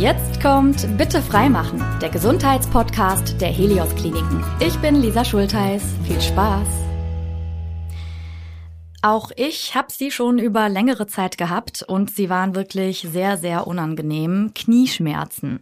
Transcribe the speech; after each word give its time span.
Jetzt 0.00 0.40
kommt 0.40 0.96
Bitte 0.96 1.20
freimachen, 1.20 1.84
der 2.00 2.08
Gesundheitspodcast 2.08 3.40
der 3.40 3.50
Helios 3.50 3.94
Kliniken. 3.94 4.42
Ich 4.58 4.76
bin 4.78 4.96
Lisa 4.96 5.22
Schultheiß. 5.22 5.82
Viel 6.06 6.20
Spaß. 6.20 6.66
Auch 9.02 9.30
ich 9.36 9.74
habe 9.74 9.92
sie 9.92 10.10
schon 10.10 10.38
über 10.38 10.70
längere 10.70 11.06
Zeit 11.06 11.36
gehabt 11.36 11.82
und 11.82 12.10
sie 12.10 12.30
waren 12.30 12.54
wirklich 12.54 13.06
sehr, 13.12 13.36
sehr 13.36 13.66
unangenehm. 13.66 14.52
Knieschmerzen. 14.54 15.60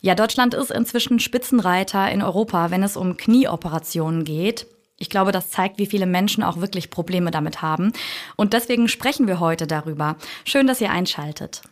Ja, 0.00 0.16
Deutschland 0.16 0.54
ist 0.54 0.72
inzwischen 0.72 1.20
Spitzenreiter 1.20 2.10
in 2.10 2.20
Europa, 2.20 2.70
wenn 2.72 2.82
es 2.82 2.96
um 2.96 3.16
Knieoperationen 3.16 4.24
geht. 4.24 4.66
Ich 4.98 5.08
glaube, 5.08 5.30
das 5.30 5.50
zeigt, 5.50 5.78
wie 5.78 5.86
viele 5.86 6.06
Menschen 6.06 6.42
auch 6.42 6.60
wirklich 6.60 6.90
Probleme 6.90 7.30
damit 7.30 7.62
haben. 7.62 7.92
Und 8.34 8.54
deswegen 8.54 8.88
sprechen 8.88 9.28
wir 9.28 9.38
heute 9.38 9.68
darüber. 9.68 10.16
Schön, 10.44 10.66
dass 10.66 10.80
ihr 10.80 10.90
einschaltet. 10.90 11.62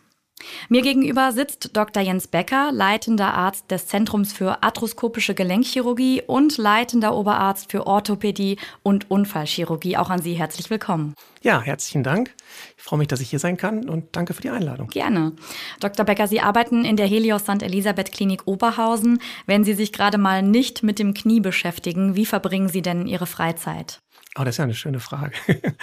Mir 0.69 0.81
gegenüber 0.81 1.31
sitzt 1.31 1.75
Dr. 1.75 2.03
Jens 2.03 2.27
Becker, 2.27 2.71
leitender 2.71 3.33
Arzt 3.33 3.71
des 3.71 3.87
Zentrums 3.87 4.33
für 4.33 4.63
arthroskopische 4.63 5.33
Gelenkchirurgie 5.33 6.21
und 6.25 6.57
leitender 6.57 7.15
Oberarzt 7.15 7.71
für 7.71 7.87
Orthopädie 7.87 8.57
und 8.83 9.09
Unfallchirurgie. 9.09 9.97
Auch 9.97 10.09
an 10.09 10.21
Sie 10.21 10.33
herzlich 10.33 10.69
willkommen. 10.69 11.15
Ja, 11.41 11.61
herzlichen 11.61 12.03
Dank. 12.03 12.33
Ich 12.77 12.83
freue 12.83 12.99
mich, 12.99 13.07
dass 13.07 13.21
ich 13.21 13.29
hier 13.29 13.39
sein 13.39 13.57
kann 13.57 13.87
und 13.87 14.15
danke 14.15 14.33
für 14.33 14.41
die 14.41 14.49
Einladung. 14.49 14.87
Gerne. 14.89 15.33
Dr. 15.79 16.05
Becker, 16.05 16.27
Sie 16.27 16.41
arbeiten 16.41 16.85
in 16.85 16.97
der 16.97 17.07
Helios 17.07 17.43
St. 17.43 17.63
Elisabeth 17.63 18.11
Klinik 18.11 18.41
Oberhausen. 18.45 19.19
Wenn 19.45 19.63
Sie 19.63 19.73
sich 19.73 19.93
gerade 19.93 20.17
mal 20.17 20.41
nicht 20.41 20.83
mit 20.83 20.99
dem 20.99 21.13
Knie 21.13 21.39
beschäftigen, 21.39 22.15
wie 22.15 22.25
verbringen 22.25 22.69
Sie 22.69 22.81
denn 22.81 23.07
Ihre 23.07 23.25
Freizeit? 23.25 23.99
Oh, 24.37 24.43
das 24.43 24.55
ist 24.55 24.57
ja 24.57 24.65
eine 24.65 24.75
schöne 24.75 24.99
Frage. 24.99 25.33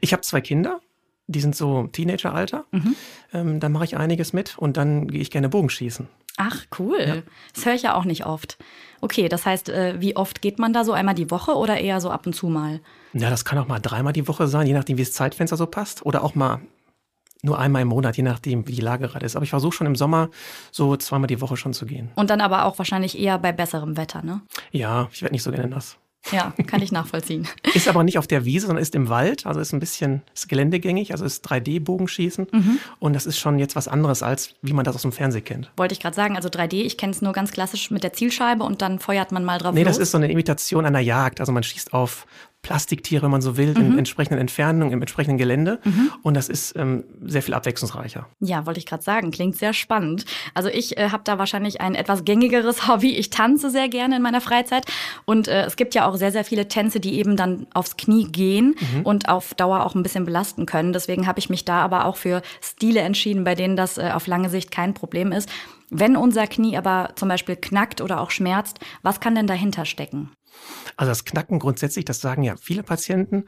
Ich 0.00 0.12
habe 0.12 0.22
zwei 0.22 0.40
Kinder 0.40 0.80
die 1.30 1.40
sind 1.40 1.54
so 1.54 1.86
Teenageralter. 1.86 2.64
Mhm. 2.70 2.96
Ähm, 3.32 3.60
da 3.60 3.68
mache 3.68 3.84
ich 3.84 3.96
einiges 3.96 4.32
mit 4.32 4.58
und 4.58 4.76
dann 4.76 5.08
gehe 5.08 5.20
ich 5.20 5.30
gerne 5.30 5.48
Bogenschießen. 5.48 6.08
Ach, 6.36 6.64
cool. 6.78 7.00
Ja. 7.00 7.16
Das 7.54 7.66
höre 7.66 7.74
ich 7.74 7.82
ja 7.82 7.94
auch 7.94 8.04
nicht 8.04 8.24
oft. 8.24 8.56
Okay, 9.00 9.28
das 9.28 9.46
heißt, 9.46 9.68
äh, 9.68 10.00
wie 10.00 10.16
oft 10.16 10.42
geht 10.42 10.58
man 10.58 10.72
da 10.72 10.84
so? 10.84 10.92
Einmal 10.92 11.14
die 11.14 11.30
Woche 11.30 11.52
oder 11.52 11.78
eher 11.78 12.00
so 12.00 12.10
ab 12.10 12.26
und 12.26 12.34
zu 12.34 12.48
mal? 12.48 12.80
Ja, 13.12 13.30
das 13.30 13.44
kann 13.44 13.58
auch 13.58 13.68
mal 13.68 13.78
dreimal 13.78 14.12
die 14.12 14.26
Woche 14.26 14.46
sein, 14.46 14.66
je 14.66 14.72
nachdem, 14.72 14.96
wie 14.96 15.02
das 15.02 15.12
Zeitfenster 15.12 15.56
so 15.56 15.66
passt. 15.66 16.04
Oder 16.06 16.24
auch 16.24 16.34
mal 16.34 16.60
nur 17.42 17.58
einmal 17.58 17.82
im 17.82 17.88
Monat, 17.88 18.16
je 18.16 18.22
nachdem, 18.22 18.66
wie 18.68 18.72
die 18.72 18.80
Lage 18.80 19.08
gerade 19.08 19.26
ist. 19.26 19.36
Aber 19.36 19.44
ich 19.44 19.50
versuche 19.50 19.72
schon 19.72 19.86
im 19.86 19.96
Sommer 19.96 20.30
so 20.70 20.96
zweimal 20.96 21.26
die 21.26 21.40
Woche 21.40 21.56
schon 21.56 21.72
zu 21.72 21.86
gehen. 21.86 22.10
Und 22.16 22.30
dann 22.30 22.40
aber 22.40 22.64
auch 22.64 22.78
wahrscheinlich 22.78 23.18
eher 23.18 23.38
bei 23.38 23.52
besserem 23.52 23.96
Wetter, 23.96 24.22
ne? 24.22 24.40
Ja, 24.72 25.08
ich 25.12 25.22
werde 25.22 25.34
nicht 25.34 25.42
so 25.42 25.50
gerne 25.50 25.68
nass. 25.68 25.98
Ja, 26.32 26.52
kann 26.66 26.82
ich 26.82 26.92
nachvollziehen. 26.92 27.48
ist 27.74 27.88
aber 27.88 28.04
nicht 28.04 28.18
auf 28.18 28.26
der 28.26 28.44
Wiese, 28.44 28.66
sondern 28.66 28.82
ist 28.82 28.94
im 28.94 29.08
Wald. 29.08 29.46
Also 29.46 29.60
ist 29.60 29.72
ein 29.72 29.80
bisschen 29.80 30.22
ist 30.34 30.48
geländegängig, 30.48 31.12
also 31.12 31.24
ist 31.24 31.46
3D-Bogenschießen. 31.46 32.46
Mhm. 32.52 32.78
Und 32.98 33.14
das 33.14 33.26
ist 33.26 33.38
schon 33.38 33.58
jetzt 33.58 33.74
was 33.74 33.88
anderes, 33.88 34.22
als 34.22 34.54
wie 34.62 34.72
man 34.72 34.84
das 34.84 34.94
aus 34.94 35.02
dem 35.02 35.12
Fernsehen 35.12 35.44
kennt. 35.44 35.70
Wollte 35.76 35.94
ich 35.94 36.00
gerade 36.00 36.14
sagen, 36.14 36.36
also 36.36 36.48
3D, 36.48 36.74
ich 36.74 36.98
kenne 36.98 37.12
es 37.12 37.22
nur 37.22 37.32
ganz 37.32 37.52
klassisch 37.52 37.90
mit 37.90 38.04
der 38.04 38.12
Zielscheibe 38.12 38.62
und 38.62 38.82
dann 38.82 38.98
feuert 38.98 39.32
man 39.32 39.44
mal 39.44 39.58
drauf. 39.58 39.74
Nee, 39.74 39.82
los. 39.82 39.96
das 39.96 39.98
ist 39.98 40.10
so 40.12 40.18
eine 40.18 40.30
Imitation 40.30 40.84
einer 40.84 41.00
Jagd. 41.00 41.40
Also 41.40 41.52
man 41.52 41.62
schießt 41.62 41.92
auf 41.94 42.26
Plastiktiere, 42.62 43.22
wenn 43.22 43.30
man 43.30 43.40
so 43.40 43.56
will, 43.56 43.74
mhm. 43.74 43.92
in 43.92 43.98
entsprechenden 43.98 44.38
Entfernungen, 44.38 44.92
im 44.92 45.00
entsprechenden 45.00 45.38
Gelände. 45.38 45.80
Mhm. 45.82 46.12
Und 46.22 46.34
das 46.34 46.48
ist 46.48 46.76
ähm, 46.76 47.04
sehr 47.22 47.42
viel 47.42 47.54
abwechslungsreicher. 47.54 48.26
Ja, 48.40 48.66
wollte 48.66 48.78
ich 48.78 48.86
gerade 48.86 49.02
sagen. 49.02 49.30
Klingt 49.30 49.56
sehr 49.56 49.72
spannend. 49.72 50.26
Also 50.52 50.68
ich 50.68 50.98
äh, 50.98 51.08
habe 51.10 51.22
da 51.24 51.38
wahrscheinlich 51.38 51.80
ein 51.80 51.94
etwas 51.94 52.24
gängigeres 52.24 52.86
Hobby. 52.88 53.16
Ich 53.16 53.30
tanze 53.30 53.70
sehr 53.70 53.88
gerne 53.88 54.16
in 54.16 54.22
meiner 54.22 54.42
Freizeit. 54.42 54.84
Und 55.24 55.48
äh, 55.48 55.64
es 55.64 55.76
gibt 55.76 55.94
ja 55.94 56.06
auch 56.06 56.16
sehr, 56.16 56.32
sehr 56.32 56.44
viele 56.44 56.68
Tänze, 56.68 57.00
die 57.00 57.18
eben 57.18 57.36
dann 57.36 57.66
aufs 57.72 57.96
Knie 57.96 58.24
gehen 58.24 58.74
mhm. 58.94 59.02
und 59.02 59.28
auf 59.30 59.54
Dauer 59.54 59.84
auch 59.86 59.94
ein 59.94 60.02
bisschen 60.02 60.26
belasten 60.26 60.66
können. 60.66 60.92
Deswegen 60.92 61.26
habe 61.26 61.38
ich 61.38 61.48
mich 61.48 61.64
da 61.64 61.80
aber 61.80 62.04
auch 62.04 62.16
für 62.16 62.42
Stile 62.60 63.00
entschieden, 63.00 63.44
bei 63.44 63.54
denen 63.54 63.76
das 63.76 63.96
äh, 63.96 64.10
auf 64.12 64.26
lange 64.26 64.50
Sicht 64.50 64.70
kein 64.70 64.92
Problem 64.92 65.32
ist. 65.32 65.48
Wenn 65.90 66.16
unser 66.16 66.46
Knie 66.46 66.76
aber 66.76 67.10
zum 67.16 67.28
Beispiel 67.28 67.56
knackt 67.56 68.00
oder 68.00 68.20
auch 68.20 68.30
schmerzt, 68.30 68.78
was 69.02 69.18
kann 69.18 69.34
denn 69.34 69.48
dahinter 69.48 69.84
stecken? 69.84 70.30
Also 70.96 71.10
das 71.10 71.24
Knacken 71.24 71.58
grundsätzlich, 71.58 72.04
das 72.04 72.20
sagen 72.20 72.42
ja 72.42 72.56
viele 72.56 72.82
Patienten 72.82 73.44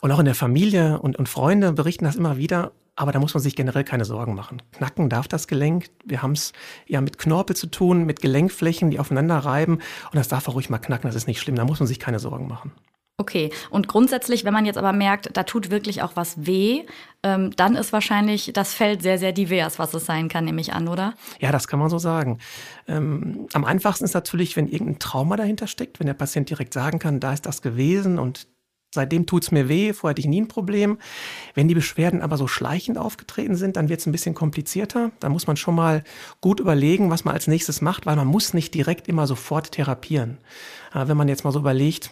und 0.00 0.12
auch 0.12 0.18
in 0.18 0.26
der 0.26 0.34
Familie 0.34 1.00
und, 1.00 1.16
und 1.16 1.28
Freunde 1.28 1.72
berichten 1.72 2.04
das 2.04 2.16
immer 2.16 2.36
wieder. 2.36 2.72
Aber 2.96 3.10
da 3.10 3.18
muss 3.18 3.34
man 3.34 3.42
sich 3.42 3.56
generell 3.56 3.82
keine 3.82 4.04
Sorgen 4.04 4.34
machen. 4.34 4.62
Knacken 4.72 5.08
darf 5.08 5.26
das 5.26 5.48
Gelenk. 5.48 5.86
Wir 6.04 6.22
haben 6.22 6.32
es 6.32 6.52
ja 6.86 7.00
mit 7.00 7.18
Knorpel 7.18 7.56
zu 7.56 7.66
tun, 7.66 8.04
mit 8.04 8.20
Gelenkflächen, 8.20 8.90
die 8.90 9.00
aufeinander 9.00 9.38
reiben. 9.38 9.74
Und 9.74 10.14
das 10.14 10.28
darf 10.28 10.46
auch 10.48 10.54
ruhig 10.54 10.70
mal 10.70 10.78
knacken, 10.78 11.08
das 11.08 11.16
ist 11.16 11.26
nicht 11.26 11.40
schlimm. 11.40 11.56
Da 11.56 11.64
muss 11.64 11.80
man 11.80 11.88
sich 11.88 11.98
keine 11.98 12.20
Sorgen 12.20 12.46
machen. 12.46 12.72
Okay, 13.16 13.50
und 13.70 13.86
grundsätzlich, 13.86 14.44
wenn 14.44 14.52
man 14.52 14.66
jetzt 14.66 14.76
aber 14.76 14.92
merkt, 14.92 15.36
da 15.36 15.44
tut 15.44 15.70
wirklich 15.70 16.02
auch 16.02 16.16
was 16.16 16.46
weh, 16.46 16.82
ähm, 17.22 17.54
dann 17.54 17.76
ist 17.76 17.92
wahrscheinlich 17.92 18.50
das 18.52 18.74
Feld 18.74 19.02
sehr, 19.02 19.18
sehr 19.18 19.30
divers, 19.30 19.78
was 19.78 19.94
es 19.94 20.04
sein 20.04 20.28
kann, 20.28 20.44
nehme 20.44 20.60
ich 20.60 20.72
an, 20.72 20.88
oder? 20.88 21.14
Ja, 21.38 21.52
das 21.52 21.68
kann 21.68 21.78
man 21.78 21.90
so 21.90 21.98
sagen. 21.98 22.38
Ähm, 22.88 23.46
am 23.52 23.64
einfachsten 23.64 24.04
ist 24.04 24.14
natürlich, 24.14 24.56
wenn 24.56 24.66
irgendein 24.66 24.98
Trauma 24.98 25.36
dahinter 25.36 25.68
steckt, 25.68 26.00
wenn 26.00 26.08
der 26.08 26.14
Patient 26.14 26.50
direkt 26.50 26.74
sagen 26.74 26.98
kann, 26.98 27.20
da 27.20 27.32
ist 27.32 27.46
das 27.46 27.62
gewesen 27.62 28.18
und 28.18 28.48
seitdem 28.92 29.26
tut's 29.26 29.52
mir 29.52 29.68
weh, 29.68 29.92
vorher 29.92 30.10
hatte 30.10 30.20
ich 30.20 30.26
nie 30.26 30.40
ein 30.40 30.48
Problem. 30.48 30.98
Wenn 31.54 31.68
die 31.68 31.74
Beschwerden 31.74 32.20
aber 32.20 32.36
so 32.36 32.48
schleichend 32.48 32.98
aufgetreten 32.98 33.54
sind, 33.54 33.76
dann 33.76 33.88
wird's 33.88 34.06
ein 34.06 34.12
bisschen 34.12 34.34
komplizierter. 34.34 35.12
Da 35.20 35.28
muss 35.28 35.46
man 35.46 35.56
schon 35.56 35.76
mal 35.76 36.02
gut 36.40 36.58
überlegen, 36.58 37.10
was 37.10 37.24
man 37.24 37.34
als 37.34 37.46
nächstes 37.46 37.80
macht, 37.80 38.06
weil 38.06 38.16
man 38.16 38.26
muss 38.26 38.54
nicht 38.54 38.74
direkt 38.74 39.06
immer 39.06 39.28
sofort 39.28 39.70
therapieren. 39.70 40.38
Äh, 40.92 41.06
wenn 41.06 41.16
man 41.16 41.28
jetzt 41.28 41.44
mal 41.44 41.52
so 41.52 41.60
überlegt, 41.60 42.10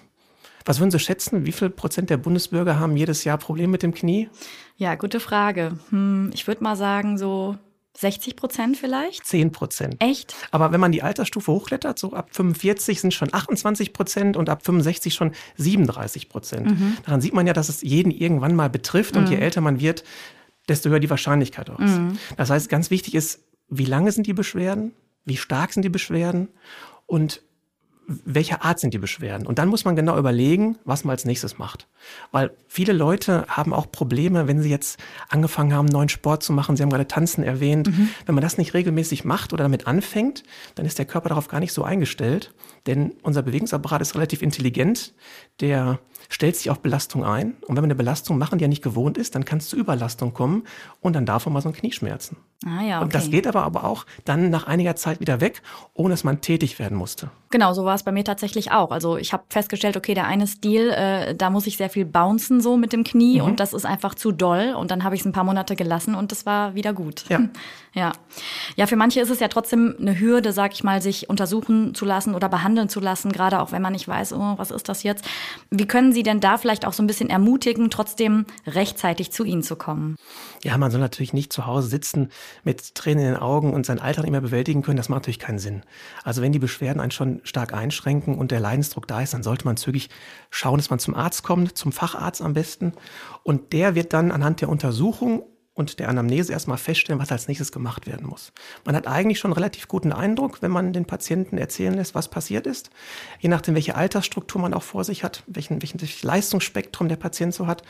was 0.65 0.79
würden 0.81 0.91
Sie 0.91 0.99
schätzen? 0.99 1.47
Wie 1.47 1.53
viel 1.53 1.71
Prozent 1.71 2.11
der 2.11 2.17
Bundesbürger 2.17 2.79
haben 2.79 2.97
jedes 2.97 3.25
Jahr 3.25 3.39
Probleme 3.39 3.73
mit 3.73 3.83
dem 3.83 3.95
Knie? 3.95 4.29
Ja, 4.77 4.95
gute 4.95 5.21
Frage. 5.21 5.79
Hm, 5.91 6.31
ich 6.35 6.47
würde 6.47 6.63
mal 6.63 6.77
sagen, 6.77 7.19
so 7.19 7.57
60 7.97 8.37
Prozent 8.37 8.77
vielleicht? 8.77 9.27
10 9.27 9.53
Prozent. 9.53 9.97
Echt? 9.99 10.35
Aber 10.51 10.73
wenn 10.73 10.81
man 10.81 10.93
die 10.93 11.03
Altersstufe 11.03 11.53
hochklettert, 11.53 11.99
so 11.99 12.13
ab 12.15 12.29
45 12.33 13.01
sind 13.01 13.13
schon 13.15 13.33
28 13.33 13.93
Prozent 13.93 14.37
und 14.37 14.49
ab 14.49 14.65
65 14.65 15.15
schon 15.15 15.33
37 15.57 16.29
Prozent. 16.29 16.67
Mhm. 16.71 16.97
Daran 17.05 17.21
sieht 17.21 17.35
man 17.35 17.47
ja, 17.47 17.53
dass 17.53 17.69
es 17.69 17.83
jeden 17.83 18.11
irgendwann 18.11 18.57
mal 18.57 18.71
betrifft 18.71 19.17
und 19.17 19.25
mhm. 19.25 19.33
je 19.33 19.37
älter 19.39 19.61
man 19.61 19.81
wird, 19.81 20.05
desto 20.69 20.89
höher 20.89 21.01
die 21.01 21.11
Wahrscheinlichkeit 21.11 21.69
aus. 21.69 21.91
Mhm. 21.91 22.19
Das 22.37 22.51
heißt, 22.51 22.69
ganz 22.69 22.91
wichtig 22.91 23.15
ist, 23.15 23.41
wie 23.69 23.85
lange 23.85 24.13
sind 24.13 24.27
die 24.27 24.33
Beschwerden? 24.33 24.93
Wie 25.25 25.37
stark 25.37 25.73
sind 25.73 25.83
die 25.83 25.89
Beschwerden? 25.89 26.49
Und 27.07 27.43
welcher 28.07 28.65
Art 28.65 28.81
sind 28.81 28.95
die 28.95 28.99
Beschwerden? 28.99 29.47
Und 29.47 29.59
dann 29.59 29.69
muss 29.69 29.85
man 29.85 29.97
genau 29.97 30.19
überlegen, 30.19 30.77
was 30.85 31.05
man 31.05 31.13
als 31.13 31.25
nächstes 31.25 31.59
macht. 31.59 31.89
Weil 32.31 32.51
viele 32.67 32.93
Leute 32.93 33.47
haben 33.49 33.73
auch 33.73 33.91
Probleme, 33.91 34.49
wenn 34.49 34.61
sie 34.61 34.71
jetzt 34.71 34.99
angefangen 35.29 35.73
haben, 35.73 35.87
neuen 35.87 36.09
Sport 36.09 36.43
zu 36.43 36.53
machen. 36.53 36.77
Sie 36.77 36.83
haben 36.83 36.91
gerade 36.91 37.07
Tanzen 37.07 37.45
erwähnt. 37.45 37.89
Mhm. 37.89 38.09
Wenn 38.27 38.35
man 38.35 38.43
das 38.43 38.59
nicht 38.59 38.75
regelmäßig 38.75 39.25
macht 39.25 39.53
oder 39.53 39.65
damit 39.65 39.87
anfängt, 39.87 40.43
dann 40.75 40.87
ist 40.87 40.99
der 40.99 41.07
Körper 41.07 41.29
darauf 41.29 41.49
gar 41.49 41.61
nicht 41.61 41.73
so 41.73 41.85
eingestellt. 41.85 42.55
Denn 42.87 43.15
unser 43.23 43.43
Bewegungsapparat 43.43 44.03
ist 44.03 44.15
relativ 44.15 44.43
intelligent. 44.43 45.15
Der 45.61 46.01
stellt 46.29 46.57
sich 46.57 46.71
auf 46.71 46.81
Belastung 46.81 47.25
ein. 47.25 47.57
Und 47.63 47.77
wenn 47.77 47.83
man 47.83 47.85
eine 47.85 47.95
Belastung 47.95 48.39
machen, 48.39 48.59
die 48.59 48.65
er 48.65 48.69
nicht 48.69 48.83
gewohnt 48.83 49.19
ist, 49.19 49.35
dann 49.35 49.45
kann 49.45 49.59
es 49.59 49.69
zu 49.69 49.77
Überlastung 49.77 50.35
kommen 50.35 50.65
und 51.01 51.15
dann 51.15 51.27
darf 51.27 51.47
man 51.47 51.55
mal 51.55 51.61
so 51.61 51.69
ein 51.69 51.75
Knieschmerzen. 51.75 52.37
Ah, 52.65 52.83
ja, 52.83 52.97
okay. 52.97 53.05
Und 53.05 53.15
das 53.15 53.31
geht 53.31 53.47
aber, 53.47 53.65
aber 53.65 53.85
auch 53.85 54.07
dann 54.25 54.51
nach 54.51 54.67
einiger 54.67 54.97
Zeit 54.97 55.21
wieder 55.21 55.41
weg, 55.41 55.63
ohne 55.95 56.11
dass 56.11 56.25
man 56.25 56.41
tätig 56.41 56.79
werden 56.79 56.97
musste. 56.97 57.31
Genau, 57.51 57.75
so 57.75 57.85
war 57.85 57.95
es 57.95 58.03
bei 58.03 58.13
mir 58.13 58.25
tatsächlich 58.25 58.71
auch. 58.73 58.91
Also 58.93 59.17
ich 59.17 59.33
habe 59.33 59.43
festgestellt, 59.51 59.97
okay, 59.97 60.15
der 60.15 60.27
eine 60.27 60.47
Stil, 60.47 60.91
äh, 60.91 61.35
da 61.35 61.51
muss 61.51 61.67
ich 61.67 61.77
sehr 61.77 61.91
viel 61.91 62.07
bouncen 62.07 62.61
so 62.61 62.77
mit 62.77 62.93
dem 62.93 63.05
Knie 63.05 63.41
mhm. 63.41 63.47
und 63.47 63.61
das 63.61 63.73
ist 63.75 63.85
einfach 63.85 64.15
zu 64.15 64.33
doll. 64.33 64.75
Und 64.75 64.91
dann 64.91 65.05
habe 65.05 65.15
ich 65.15 65.21
es 65.21 65.27
ein 65.27 65.33
paar 65.33 65.45
Monate 65.45 65.77
gelassen 65.77 66.15
und 66.15 66.33
das 66.33 66.47
war 66.47 66.75
wieder 66.75 66.93
gut. 66.93 67.25
Ja. 67.29 67.41
ja. 67.95 68.13
Ja, 68.77 68.87
für 68.87 68.97
manche 68.97 69.21
ist 69.21 69.29
es 69.31 69.41
ja 69.41 69.49
trotzdem 69.49 69.95
eine 70.01 70.19
Hürde, 70.19 70.53
sag 70.53 70.73
ich 70.73 70.83
mal, 70.83 71.03
sich 71.03 71.29
untersuchen 71.29 71.95
zu 71.95 72.05
lassen 72.05 72.35
oder 72.35 72.49
behandeln 72.49 72.89
zu 72.89 73.01
lassen, 73.01 73.33
gerade 73.33 73.61
auch 73.61 73.73
wenn 73.73 73.83
man 73.83 73.93
nicht 73.93 74.09
weiß, 74.09 74.33
oh, 74.33 74.55
was 74.57 74.71
ist 74.71 74.89
das 74.89 75.03
jetzt. 75.03 75.25
Wie 75.71 75.87
können 75.87 76.13
Sie 76.13 76.23
denn 76.23 76.41
da 76.41 76.57
vielleicht 76.57 76.87
auch 76.87 76.95
so 76.95 77.03
ein 77.03 77.07
bisschen 77.07 77.29
ermutigen, 77.29 77.91
trotzdem 77.91 78.47
rechtzeitig 78.67 79.31
zu 79.33 79.45
Ihnen 79.45 79.63
zu 79.63 79.77
kommen? 79.77 80.17
Ja, 80.65 80.79
man 80.79 80.91
soll 80.93 81.01
natürlich 81.01 81.33
nicht 81.33 81.53
zu 81.53 81.67
Hause 81.67 81.89
sitzen 81.89 82.31
mit 82.63 82.95
Tränen 82.95 83.25
in 83.25 83.33
den 83.33 83.41
Augen 83.41 83.73
und 83.73 83.85
sein 83.85 83.99
Alltag 83.99 84.29
mehr 84.31 84.41
bewältigen 84.41 84.83
können. 84.83 84.97
Das 84.97 85.09
macht 85.09 85.23
natürlich 85.23 85.41
keinen 85.41 85.59
Sinn. 85.59 85.83
Also 86.23 86.41
wenn 86.41 86.53
die 86.53 86.61
Beschwerden 86.61 87.01
einen 87.01 87.11
schon 87.11 87.41
stark 87.43 87.75
einschränken 87.75 88.39
und 88.39 88.53
der 88.53 88.61
Leidensdruck 88.61 89.09
da 89.09 89.23
ist, 89.23 89.35
dann 89.35 89.43
sollte 89.43 89.65
man 89.65 89.77
zügig 89.77 90.09
schauen, 90.51 90.77
dass 90.77 90.91
man 90.91 91.01
zum 91.01 91.15
Arzt 91.15 91.43
kommt, 91.43 91.77
zum 91.77 91.91
Facharzt 91.91 92.43
am 92.43 92.53
besten. 92.53 92.93
Und 93.43 93.73
der 93.73 93.97
wird 93.97 94.13
dann 94.13 94.31
anhand 94.31 94.61
der 94.61 94.69
Untersuchung 94.69 95.43
und 95.75 95.99
der 95.99 96.09
Anamnese 96.09 96.53
erstmal 96.53 96.77
feststellen, 96.77 97.21
was 97.21 97.33
als 97.33 97.49
nächstes 97.49 97.73
gemacht 97.73 98.07
werden 98.07 98.27
muss. 98.27 98.53
Man 98.85 98.95
hat 98.95 99.07
eigentlich 99.07 99.39
schon 99.39 99.51
einen 99.51 99.59
relativ 99.59 99.89
guten 99.89 100.13
Eindruck, 100.13 100.61
wenn 100.61 100.71
man 100.71 100.93
den 100.93 101.07
Patienten 101.07 101.57
erzählen 101.57 101.95
lässt, 101.95 102.15
was 102.15 102.29
passiert 102.29 102.67
ist. 102.67 102.91
Je 103.41 103.49
nachdem, 103.49 103.75
welche 103.75 103.95
Altersstruktur 103.95 104.61
man 104.61 104.75
auch 104.75 104.83
vor 104.83 105.05
sich 105.05 105.25
hat, 105.25 105.43
welchen, 105.47 105.81
welchen 105.81 106.01
Leistungsspektrum 106.23 107.09
der 107.09 107.17
Patient 107.17 107.55
so 107.55 107.67
hat, 107.67 107.83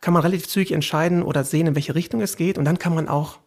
kann 0.00 0.14
man 0.14 0.22
relativ 0.22 0.48
zügig 0.48 0.72
entscheiden 0.72 1.22
oder 1.22 1.44
sehen, 1.44 1.66
in 1.66 1.74
welche 1.74 1.94
Richtung 1.94 2.20
es 2.20 2.36
geht. 2.36 2.58
Und 2.58 2.64
dann 2.64 2.78
kann 2.78 2.94
man 2.94 3.08
auch 3.08 3.38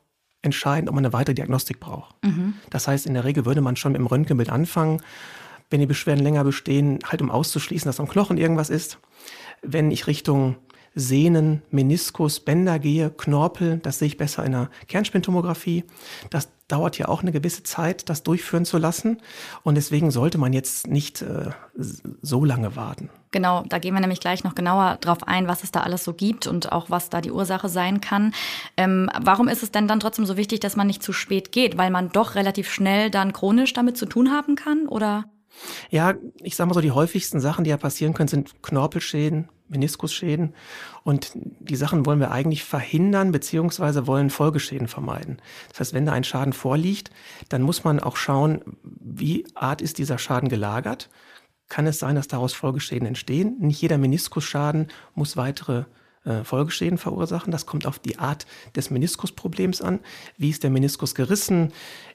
entscheiden, 0.42 0.90
ob 0.90 0.96
man 0.96 1.06
eine 1.06 1.14
weitere 1.14 1.36
Diagnostik 1.36 1.80
braucht. 1.80 2.16
Mhm. 2.24 2.56
Das 2.70 2.88
heißt, 2.88 3.06
in 3.06 3.14
der 3.14 3.26
Regel 3.26 3.46
würde 3.46 3.62
man 3.62 3.76
schon 3.76 3.92
mit 3.92 4.00
dem 4.00 4.08
Röntgenbild 4.08 4.50
anfangen, 4.50 5.02
wenn 5.70 5.80
die 5.80 5.86
Beschwerden 5.86 6.24
länger 6.24 6.44
bestehen, 6.44 7.00
halt 7.06 7.22
um 7.22 7.30
auszuschließen, 7.30 7.88
dass 7.88 8.00
am 8.00 8.08
Knochen 8.08 8.38
irgendwas 8.38 8.70
ist. 8.70 9.00
Wenn 9.62 9.92
ich 9.92 10.08
Richtung 10.08 10.56
Sehnen, 10.96 11.62
Meniskus, 11.72 12.40
Bänder 12.40 12.80
gehe, 12.80 13.10
Knorpel, 13.10 13.80
das 13.80 14.00
sehe 14.00 14.08
ich 14.08 14.18
besser 14.18 14.46
in 14.46 14.54
der 14.54 14.70
Kernspintomographie. 14.88 15.84
Das 16.30 16.50
dauert 16.70 16.98
ja 16.98 17.08
auch 17.08 17.22
eine 17.22 17.32
gewisse 17.32 17.64
Zeit, 17.64 18.10
das 18.10 18.24
durchführen 18.24 18.64
zu 18.64 18.78
lassen. 18.78 19.18
Und 19.64 19.76
deswegen 19.76 20.12
sollte 20.12 20.38
man 20.38 20.54
jetzt 20.54 20.88
nicht 20.88 21.22
äh, 21.22 21.50
so 21.76 22.46
lange 22.46 22.76
warten. 22.76 23.10
Genau, 23.32 23.64
da 23.68 23.78
gehen 23.80 23.94
wir 23.94 24.02
nämlich 24.02 24.20
gleich 24.20 24.44
noch 24.44 24.56
genauer 24.56 24.98
drauf 25.02 25.28
ein, 25.28 25.48
was 25.48 25.64
es 25.64 25.72
da 25.72 25.82
alles 25.82 26.04
so 26.04 26.14
gibt 26.14 26.48
und 26.48 26.72
auch 26.72 26.90
was 26.90 27.10
da 27.10 27.22
die 27.22 27.32
Ursache 27.32 27.70
sein 27.70 28.02
kann. 28.02 28.34
Ähm, 28.78 29.10
warum 29.20 29.48
ist 29.48 29.64
es 29.64 29.72
denn 29.72 29.88
dann 29.88 30.00
trotzdem 30.00 30.26
so 30.26 30.38
wichtig, 30.38 30.62
dass 30.62 30.76
man 30.76 30.88
nicht 30.88 31.04
zu 31.04 31.14
spät 31.14 31.52
geht? 31.52 31.78
Weil 31.78 31.92
man 31.92 32.10
doch 32.10 32.36
relativ 32.36 32.72
schnell 32.72 33.10
dann 33.10 33.34
chronisch 33.34 33.74
damit 33.74 33.98
zu 33.98 34.06
tun 34.06 34.32
haben 34.32 34.56
kann, 34.56 34.88
oder? 34.88 35.26
Ja, 35.90 36.16
ich 36.42 36.56
sag 36.56 36.68
mal 36.68 36.74
so, 36.74 36.82
die 36.82 36.92
häufigsten 36.92 37.40
Sachen, 37.40 37.64
die 37.64 37.70
ja 37.70 37.78
passieren 37.78 38.14
können, 38.14 38.28
sind 38.28 38.62
Knorpelschäden, 38.62 39.50
Meniskusschäden. 39.68 40.54
Und 41.04 41.32
die 41.36 41.76
Sachen 41.76 42.06
wollen 42.06 42.20
wir 42.20 42.32
eigentlich 42.32 42.64
verhindern, 42.64 43.32
beziehungsweise 43.32 44.08
wollen 44.08 44.30
Folgeschäden 44.30 44.88
vermeiden. 44.88 45.42
Das 45.70 45.80
heißt, 45.80 45.94
wenn 45.94 46.06
da 46.06 46.14
ein 46.14 46.24
Schaden 46.24 46.54
vorliegt, 46.54 47.12
dann 47.50 47.62
muss 47.62 47.84
man 47.84 48.00
auch 48.00 48.18
schauen, 48.18 48.62
wie 48.84 49.46
art 49.56 49.82
ist 49.82 49.98
dieser 49.98 50.18
Schaden 50.18 50.50
gelagert. 50.50 51.10
Kann 51.68 51.86
es 51.86 52.00
sein, 52.00 52.16
dass 52.16 52.28
daraus 52.28 52.54
Folgeschäden 52.54 53.08
entstehen? 53.08 53.58
Nicht 53.60 53.82
jeder 53.82 54.00
Meniskusschaden 54.00 54.88
muss 55.14 55.38
weitere 55.38 55.86
äh, 56.26 56.44
Folgeschäden 56.44 56.98
verursachen. 56.98 57.52
Das 57.52 57.66
kommt 57.66 57.86
auf 57.86 58.00
die 58.00 58.18
Art 58.18 58.48
des 58.76 58.90
Meniskusproblems 58.90 59.82
an. 59.82 60.00
Wie 60.38 60.50
ist 60.50 60.64
der 60.64 60.72
Meniskus 60.72 61.14
gerissen? 61.16 61.72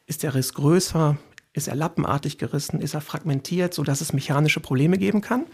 Ist 0.06 0.25
der 0.25 0.34
Riss 0.34 0.54
größer? 0.54 1.16
Ist 1.55 1.69
er 1.69 1.77
lappenartig 1.77 2.37
gerissen? 2.37 2.81
Ist 2.81 2.95
er 2.95 3.01
fragmentiert, 3.01 3.73
sodass 3.73 4.01
es 4.01 4.12
mechanische 4.12 4.61
Probleme 4.61 4.99
geben 4.99 5.21
kann? 5.21 5.47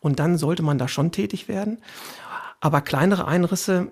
Und 0.00 0.20
dann 0.20 0.38
sollte 0.38 0.62
man 0.62 0.78
da 0.78 0.88
schon 0.88 1.12
tätig 1.12 1.48
werden. 1.48 1.78
Aber 2.60 2.80
kleinere 2.80 3.26
Einrisse, 3.26 3.88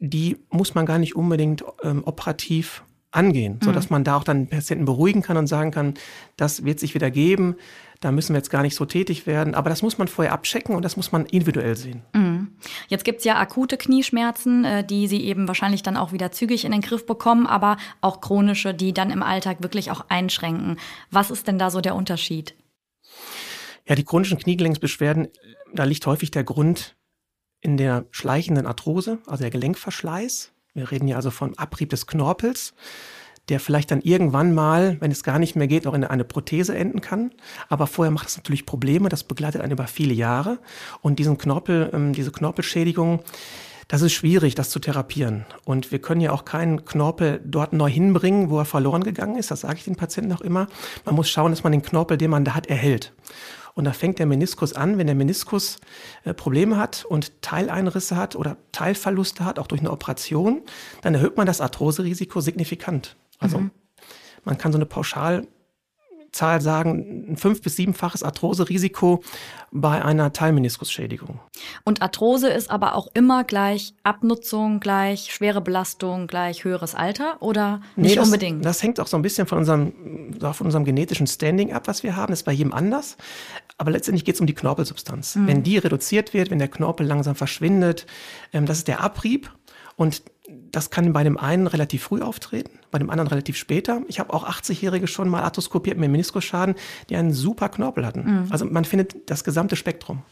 die 0.00 0.36
muss 0.50 0.74
man 0.74 0.84
gar 0.84 0.98
nicht 0.98 1.16
unbedingt 1.16 1.64
ähm, 1.82 2.02
operativ 2.04 2.82
angehen, 3.12 3.60
so 3.62 3.72
dass 3.72 3.88
mhm. 3.88 3.94
man 3.94 4.04
da 4.04 4.16
auch 4.16 4.24
dann 4.24 4.44
den 4.44 4.50
Patienten 4.50 4.84
beruhigen 4.84 5.22
kann 5.22 5.36
und 5.36 5.46
sagen 5.46 5.70
kann, 5.70 5.94
das 6.36 6.64
wird 6.64 6.80
sich 6.80 6.94
wieder 6.94 7.10
geben, 7.10 7.56
da 8.00 8.12
müssen 8.12 8.34
wir 8.34 8.38
jetzt 8.38 8.50
gar 8.50 8.62
nicht 8.62 8.74
so 8.74 8.84
tätig 8.84 9.26
werden. 9.26 9.54
Aber 9.54 9.70
das 9.70 9.82
muss 9.82 9.98
man 9.98 10.08
vorher 10.08 10.32
abchecken 10.32 10.74
und 10.74 10.84
das 10.84 10.96
muss 10.96 11.12
man 11.12 11.26
individuell 11.26 11.76
sehen. 11.76 12.02
Mhm. 12.12 12.48
Jetzt 12.88 13.04
gibt's 13.04 13.24
ja 13.24 13.38
akute 13.38 13.76
Knieschmerzen, 13.76 14.64
äh, 14.64 14.84
die 14.84 15.06
Sie 15.08 15.24
eben 15.24 15.48
wahrscheinlich 15.48 15.82
dann 15.82 15.96
auch 15.96 16.12
wieder 16.12 16.32
zügig 16.32 16.64
in 16.64 16.72
den 16.72 16.80
Griff 16.80 17.06
bekommen, 17.06 17.46
aber 17.46 17.76
auch 18.00 18.20
chronische, 18.20 18.74
die 18.74 18.92
dann 18.92 19.10
im 19.10 19.22
Alltag 19.22 19.62
wirklich 19.62 19.90
auch 19.90 20.04
einschränken. 20.08 20.78
Was 21.10 21.30
ist 21.30 21.46
denn 21.48 21.58
da 21.58 21.70
so 21.70 21.80
der 21.80 21.94
Unterschied? 21.94 22.54
Ja, 23.86 23.94
die 23.94 24.04
chronischen 24.04 24.38
Kniegelenksbeschwerden, 24.38 25.28
da 25.72 25.84
liegt 25.84 26.06
häufig 26.06 26.30
der 26.30 26.44
Grund 26.44 26.96
in 27.60 27.76
der 27.76 28.04
schleichenden 28.10 28.66
Arthrose, 28.66 29.18
also 29.26 29.42
der 29.42 29.50
Gelenkverschleiß. 29.50 30.52
Wir 30.74 30.90
reden 30.90 31.08
ja 31.08 31.16
also 31.16 31.30
vom 31.30 31.54
Abrieb 31.54 31.90
des 31.90 32.06
Knorpels 32.06 32.74
der 33.48 33.60
vielleicht 33.60 33.90
dann 33.90 34.00
irgendwann 34.00 34.54
mal, 34.54 34.96
wenn 35.00 35.10
es 35.10 35.22
gar 35.22 35.38
nicht 35.38 35.56
mehr 35.56 35.68
geht, 35.68 35.86
auch 35.86 35.94
in 35.94 36.04
eine 36.04 36.24
Prothese 36.24 36.76
enden 36.76 37.00
kann. 37.00 37.30
Aber 37.68 37.86
vorher 37.86 38.10
macht 38.10 38.28
es 38.28 38.36
natürlich 38.36 38.66
Probleme, 38.66 39.08
das 39.08 39.24
begleitet 39.24 39.60
einen 39.60 39.72
über 39.72 39.86
viele 39.86 40.14
Jahre. 40.14 40.58
Und 41.00 41.18
diesen 41.18 41.38
Knorpel, 41.38 41.90
ähm, 41.92 42.12
diese 42.12 42.32
Knorpelschädigung, 42.32 43.20
das 43.88 44.02
ist 44.02 44.14
schwierig, 44.14 44.56
das 44.56 44.70
zu 44.70 44.80
therapieren. 44.80 45.46
Und 45.64 45.92
wir 45.92 46.00
können 46.00 46.20
ja 46.20 46.32
auch 46.32 46.44
keinen 46.44 46.84
Knorpel 46.84 47.40
dort 47.44 47.72
neu 47.72 47.88
hinbringen, 47.88 48.50
wo 48.50 48.58
er 48.58 48.64
verloren 48.64 49.04
gegangen 49.04 49.36
ist. 49.36 49.52
Das 49.52 49.60
sage 49.60 49.76
ich 49.76 49.84
den 49.84 49.94
Patienten 49.94 50.32
auch 50.32 50.40
immer. 50.40 50.66
Man 51.04 51.14
muss 51.14 51.30
schauen, 51.30 51.52
dass 51.52 51.62
man 51.62 51.70
den 51.70 51.82
Knorpel, 51.82 52.18
den 52.18 52.30
man 52.30 52.44
da 52.44 52.54
hat, 52.54 52.66
erhält. 52.66 53.12
Und 53.74 53.84
da 53.84 53.92
fängt 53.92 54.18
der 54.18 54.26
Meniskus 54.26 54.72
an, 54.72 54.96
wenn 54.98 55.06
der 55.06 55.14
Meniskus 55.14 55.78
äh, 56.24 56.32
Probleme 56.32 56.78
hat 56.78 57.04
und 57.04 57.42
Teileinrisse 57.42 58.16
hat 58.16 58.34
oder 58.34 58.56
Teilverluste 58.72 59.44
hat, 59.44 59.58
auch 59.58 59.66
durch 59.66 59.82
eine 59.82 59.92
Operation, 59.92 60.62
dann 61.02 61.14
erhöht 61.14 61.36
man 61.36 61.46
das 61.46 61.60
Arthroserisiko 61.60 62.40
signifikant. 62.40 63.16
Also 63.38 63.58
mhm. 63.58 63.70
man 64.44 64.58
kann 64.58 64.72
so 64.72 64.78
eine 64.78 64.86
Pauschalzahl 64.86 66.60
sagen, 66.60 67.32
ein 67.32 67.36
fünf- 67.36 67.62
bis 67.62 67.76
siebenfaches 67.76 68.22
Arthroserisiko 68.22 69.22
bei 69.70 70.04
einer 70.04 70.32
Teilmeniskusschädigung. 70.32 71.40
Und 71.84 72.02
Arthrose 72.02 72.48
ist 72.48 72.70
aber 72.70 72.94
auch 72.94 73.08
immer 73.14 73.44
gleich 73.44 73.94
Abnutzung, 74.02 74.80
gleich 74.80 75.32
schwere 75.32 75.60
Belastung, 75.60 76.26
gleich 76.26 76.64
höheres 76.64 76.94
Alter 76.94 77.42
oder 77.42 77.80
nicht 77.96 78.10
nee, 78.10 78.16
das, 78.16 78.26
unbedingt? 78.26 78.64
Das 78.64 78.82
hängt 78.82 79.00
auch 79.00 79.06
so 79.06 79.16
ein 79.16 79.22
bisschen 79.22 79.46
von 79.46 79.58
unserem, 79.58 79.92
von 80.40 80.66
unserem 80.66 80.84
genetischen 80.84 81.26
Standing 81.26 81.72
ab, 81.72 81.88
was 81.88 82.02
wir 82.02 82.16
haben. 82.16 82.32
Das 82.32 82.40
ist 82.40 82.44
bei 82.44 82.52
jedem 82.52 82.72
anders. 82.72 83.16
Aber 83.78 83.90
letztendlich 83.90 84.24
geht 84.24 84.36
es 84.36 84.40
um 84.40 84.46
die 84.46 84.54
Knorpelsubstanz. 84.54 85.36
Mhm. 85.36 85.46
Wenn 85.46 85.62
die 85.62 85.78
reduziert 85.78 86.32
wird, 86.32 86.50
wenn 86.50 86.58
der 86.58 86.68
Knorpel 86.68 87.06
langsam 87.06 87.34
verschwindet, 87.34 88.06
ähm, 88.52 88.66
das 88.66 88.78
ist 88.78 88.88
der 88.88 89.00
Abrieb. 89.00 89.50
Und 89.96 90.22
das 90.48 90.90
kann 90.90 91.12
bei 91.12 91.24
dem 91.24 91.38
einen 91.38 91.66
relativ 91.66 92.04
früh 92.04 92.22
auftreten, 92.22 92.78
bei 92.90 92.98
dem 92.98 93.10
anderen 93.10 93.28
relativ 93.28 93.56
später. 93.56 94.02
Ich 94.08 94.20
habe 94.20 94.32
auch 94.32 94.48
80-Jährige 94.48 95.06
schon 95.06 95.28
mal 95.28 95.42
arthroskopiert 95.42 95.98
mit 95.98 96.10
Meniskusschaden, 96.10 96.74
die 97.08 97.16
einen 97.16 97.32
super 97.32 97.68
Knorpel 97.68 98.06
hatten. 98.06 98.44
Mhm. 98.44 98.46
Also 98.50 98.64
man 98.64 98.84
findet 98.84 99.30
das 99.30 99.44
gesamte 99.44 99.76
Spektrum. 99.76 100.22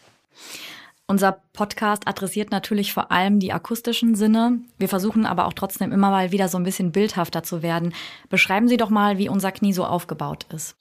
Unser 1.06 1.32
Podcast 1.52 2.08
adressiert 2.08 2.50
natürlich 2.50 2.94
vor 2.94 3.12
allem 3.12 3.38
die 3.38 3.52
akustischen 3.52 4.14
Sinne. 4.14 4.60
Wir 4.78 4.88
versuchen 4.88 5.26
aber 5.26 5.46
auch 5.46 5.52
trotzdem 5.52 5.92
immer 5.92 6.10
mal 6.10 6.32
wieder 6.32 6.48
so 6.48 6.56
ein 6.56 6.64
bisschen 6.64 6.92
bildhafter 6.92 7.42
zu 7.42 7.62
werden. 7.62 7.92
Beschreiben 8.30 8.68
Sie 8.68 8.78
doch 8.78 8.88
mal, 8.88 9.18
wie 9.18 9.28
unser 9.28 9.52
Knie 9.52 9.74
so 9.74 9.84
aufgebaut 9.84 10.46
ist. 10.54 10.76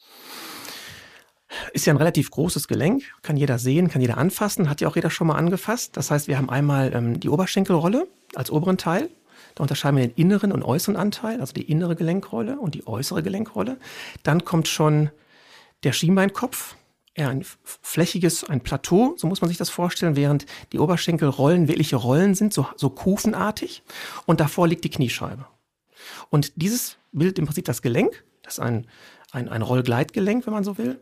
Ist 1.74 1.85
ja 1.85 1.94
ein 1.94 1.97
relativ 1.97 2.31
großes 2.31 2.68
Gelenk, 2.68 3.03
kann 3.21 3.38
jeder 3.38 3.59
sehen, 3.59 3.89
kann 3.89 4.01
jeder 4.01 4.18
anfassen, 4.18 4.69
hat 4.69 4.81
ja 4.81 4.88
auch 4.88 4.95
jeder 4.95 5.09
schon 5.09 5.27
mal 5.27 5.35
angefasst. 5.35 5.97
Das 5.97 6.09
heißt, 6.09 6.27
wir 6.27 6.38
haben 6.38 6.50
einmal 6.50 6.94
ähm, 6.95 7.19
die 7.19 7.30
Oberschenkelrolle 7.30 8.07
als 8.33 8.50
oberen 8.50 8.77
Teil. 8.77 9.09
Da 9.55 9.63
unterscheiden 9.63 9.97
wir 9.97 10.07
den 10.07 10.15
inneren 10.15 10.51
und 10.51 10.63
äußeren 10.63 10.95
Anteil, 10.95 11.39
also 11.39 11.53
die 11.53 11.69
innere 11.69 11.95
Gelenkrolle 11.95 12.59
und 12.59 12.75
die 12.75 12.88
äußere 12.88 13.23
Gelenkrolle. 13.23 13.77
Dann 14.23 14.45
kommt 14.45 14.67
schon 14.67 15.11
der 15.83 15.94
Schienbeinkopf, 15.94 16.75
eher 17.15 17.29
ein 17.29 17.45
flächiges, 17.63 18.44
ein 18.44 18.61
Plateau, 18.61 19.13
so 19.17 19.27
muss 19.27 19.41
man 19.41 19.47
sich 19.47 19.57
das 19.57 19.69
vorstellen, 19.69 20.15
während 20.15 20.45
die 20.71 20.79
Oberschenkelrollen 20.79 21.67
wirkliche 21.67 21.95
Rollen 21.95 22.33
sind, 22.33 22.53
so, 22.53 22.67
so 22.75 22.89
kufenartig. 22.89 23.83
Und 24.25 24.39
davor 24.39 24.67
liegt 24.67 24.83
die 24.83 24.89
Kniescheibe. 24.89 25.45
Und 26.29 26.53
dieses 26.56 26.97
bildet 27.11 27.38
im 27.39 27.45
Prinzip 27.45 27.65
das 27.65 27.81
Gelenk, 27.81 28.23
das 28.41 28.56
ist 28.56 28.59
ein 28.59 28.88
ein, 29.33 29.50
ein 29.50 29.62
Rollgleitgelenk, 29.62 30.45
wenn 30.45 30.53
man 30.53 30.63
so 30.63 30.77
will, 30.77 31.00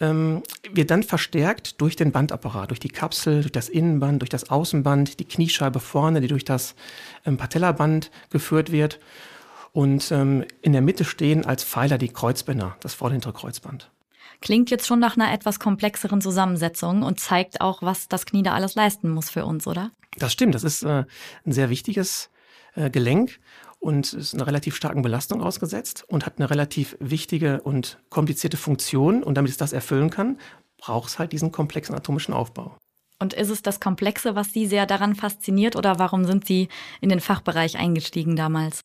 ähm, 0.00 0.42
wird 0.72 0.90
dann 0.90 1.02
verstärkt 1.02 1.80
durch 1.80 1.96
den 1.96 2.12
Bandapparat, 2.12 2.70
durch 2.70 2.80
die 2.80 2.90
Kapsel, 2.90 3.40
durch 3.40 3.52
das 3.52 3.68
Innenband, 3.68 4.22
durch 4.22 4.28
das 4.28 4.50
Außenband, 4.50 5.18
die 5.18 5.24
Kniescheibe 5.24 5.80
vorne, 5.80 6.20
die 6.20 6.28
durch 6.28 6.44
das 6.44 6.74
ähm, 7.24 7.38
Patellaband 7.38 8.10
geführt 8.28 8.70
wird. 8.70 9.00
Und 9.72 10.12
ähm, 10.12 10.44
in 10.62 10.72
der 10.72 10.82
Mitte 10.82 11.04
stehen 11.04 11.46
als 11.46 11.64
Pfeiler 11.64 11.96
die 11.96 12.08
Kreuzbänder, 12.08 12.76
das 12.80 12.94
vorderhintere 12.94 13.32
Kreuzband. 13.32 13.90
Klingt 14.40 14.70
jetzt 14.70 14.86
schon 14.86 15.00
nach 15.00 15.16
einer 15.16 15.32
etwas 15.32 15.58
komplexeren 15.58 16.20
Zusammensetzung 16.20 17.02
und 17.02 17.20
zeigt 17.20 17.60
auch, 17.60 17.82
was 17.82 18.08
das 18.08 18.26
Knie 18.26 18.42
da 18.42 18.54
alles 18.54 18.74
leisten 18.74 19.10
muss 19.10 19.30
für 19.30 19.44
uns, 19.44 19.66
oder? 19.66 19.90
Das 20.18 20.32
stimmt, 20.32 20.54
das 20.54 20.64
ist 20.64 20.82
äh, 20.82 21.04
ein 21.46 21.52
sehr 21.52 21.70
wichtiges 21.70 22.30
äh, 22.74 22.90
Gelenk 22.90 23.38
und 23.80 24.12
ist 24.12 24.34
einer 24.34 24.46
relativ 24.46 24.76
starken 24.76 25.02
Belastung 25.02 25.42
ausgesetzt 25.42 26.04
und 26.06 26.26
hat 26.26 26.38
eine 26.38 26.50
relativ 26.50 26.96
wichtige 27.00 27.62
und 27.62 27.98
komplizierte 28.10 28.56
Funktion. 28.56 29.22
Und 29.22 29.34
damit 29.34 29.50
es 29.50 29.56
das 29.56 29.72
erfüllen 29.72 30.10
kann, 30.10 30.38
braucht 30.78 31.08
es 31.08 31.18
halt 31.18 31.32
diesen 31.32 31.50
komplexen 31.50 31.94
atomischen 31.94 32.34
Aufbau. 32.34 32.76
Und 33.18 33.34
ist 33.34 33.50
es 33.50 33.62
das 33.62 33.80
Komplexe, 33.80 34.34
was 34.34 34.52
Sie 34.52 34.66
sehr 34.66 34.86
daran 34.86 35.14
fasziniert 35.14 35.76
oder 35.76 35.98
warum 35.98 36.24
sind 36.24 36.46
Sie 36.46 36.68
in 37.00 37.08
den 37.08 37.20
Fachbereich 37.20 37.78
eingestiegen 37.78 38.36
damals? 38.36 38.80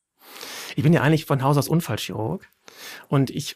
Ich 0.75 0.83
bin 0.83 0.91
ja 0.91 1.01
eigentlich 1.01 1.25
von 1.25 1.43
Haus 1.43 1.57
aus 1.57 1.69
Unfallchirurg 1.69 2.49
und 3.07 3.29
ich 3.29 3.55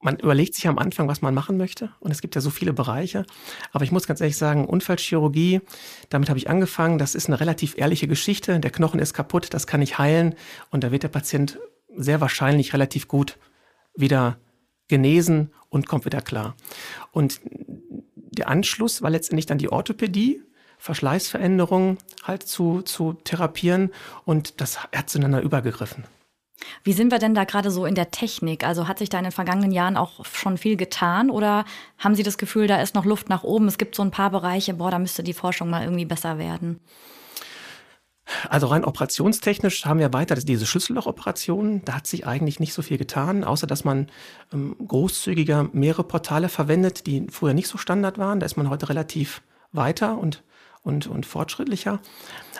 man 0.00 0.16
überlegt 0.16 0.54
sich 0.54 0.68
am 0.68 0.78
Anfang, 0.78 1.08
was 1.08 1.22
man 1.22 1.34
machen 1.34 1.56
möchte. 1.56 1.90
Und 1.98 2.10
es 2.10 2.20
gibt 2.20 2.34
ja 2.34 2.40
so 2.40 2.50
viele 2.50 2.72
Bereiche. 2.72 3.24
Aber 3.72 3.84
ich 3.84 3.92
muss 3.92 4.06
ganz 4.06 4.20
ehrlich 4.20 4.36
sagen, 4.36 4.66
Unfallchirurgie, 4.66 5.60
damit 6.08 6.28
habe 6.28 6.38
ich 6.38 6.48
angefangen. 6.48 6.98
Das 6.98 7.14
ist 7.14 7.26
eine 7.26 7.40
relativ 7.40 7.76
ehrliche 7.76 8.06
Geschichte. 8.06 8.60
Der 8.60 8.70
Knochen 8.70 9.00
ist 9.00 9.12
kaputt, 9.12 9.48
das 9.52 9.66
kann 9.66 9.82
ich 9.82 9.98
heilen. 9.98 10.34
Und 10.70 10.84
da 10.84 10.92
wird 10.92 11.02
der 11.02 11.08
Patient 11.08 11.58
sehr 11.96 12.20
wahrscheinlich 12.20 12.72
relativ 12.72 13.08
gut 13.08 13.38
wieder 13.96 14.38
genesen 14.86 15.52
und 15.68 15.88
kommt 15.88 16.04
wieder 16.04 16.22
klar. 16.22 16.54
Und 17.10 17.40
der 17.44 18.48
Anschluss 18.48 19.02
war 19.02 19.10
letztendlich 19.10 19.46
dann 19.46 19.58
die 19.58 19.70
Orthopädie, 19.70 20.42
Verschleißveränderungen 20.78 21.98
halt 22.22 22.44
zu, 22.44 22.82
zu 22.82 23.14
therapieren. 23.24 23.90
Und 24.24 24.60
das 24.60 24.84
hat 24.84 25.10
zueinander 25.10 25.42
übergegriffen. 25.42 26.04
Wie 26.84 26.92
sind 26.92 27.12
wir 27.12 27.18
denn 27.18 27.34
da 27.34 27.44
gerade 27.44 27.70
so 27.70 27.86
in 27.86 27.94
der 27.94 28.10
Technik? 28.10 28.64
Also 28.64 28.88
hat 28.88 28.98
sich 28.98 29.08
da 29.08 29.18
in 29.18 29.24
den 29.24 29.32
vergangenen 29.32 29.72
Jahren 29.72 29.96
auch 29.96 30.24
schon 30.24 30.58
viel 30.58 30.76
getan 30.76 31.30
oder 31.30 31.64
haben 31.98 32.14
Sie 32.14 32.22
das 32.22 32.38
Gefühl, 32.38 32.66
da 32.66 32.80
ist 32.80 32.94
noch 32.94 33.04
Luft 33.04 33.28
nach 33.28 33.44
oben? 33.44 33.68
Es 33.68 33.78
gibt 33.78 33.94
so 33.94 34.02
ein 34.02 34.10
paar 34.10 34.30
Bereiche, 34.30 34.74
boah, 34.74 34.90
da 34.90 34.98
müsste 34.98 35.22
die 35.22 35.32
Forschung 35.32 35.70
mal 35.70 35.84
irgendwie 35.84 36.04
besser 36.04 36.38
werden. 36.38 36.80
Also 38.50 38.66
rein 38.66 38.84
operationstechnisch 38.84 39.86
haben 39.86 40.00
wir 40.00 40.12
weiter 40.12 40.34
diese 40.34 40.66
Schlüssellochoperationen. 40.66 41.82
Da 41.86 41.94
hat 41.94 42.06
sich 42.06 42.26
eigentlich 42.26 42.60
nicht 42.60 42.74
so 42.74 42.82
viel 42.82 42.98
getan, 42.98 43.42
außer 43.42 43.66
dass 43.66 43.84
man 43.84 44.08
ähm, 44.52 44.76
großzügiger 44.86 45.70
mehrere 45.72 46.04
Portale 46.04 46.50
verwendet, 46.50 47.06
die 47.06 47.26
früher 47.30 47.54
nicht 47.54 47.68
so 47.68 47.78
Standard 47.78 48.18
waren. 48.18 48.40
Da 48.40 48.46
ist 48.46 48.56
man 48.56 48.68
heute 48.68 48.90
relativ 48.90 49.40
weiter 49.72 50.18
und 50.18 50.42
und, 50.82 51.06
und 51.06 51.26
fortschrittlicher. 51.26 52.00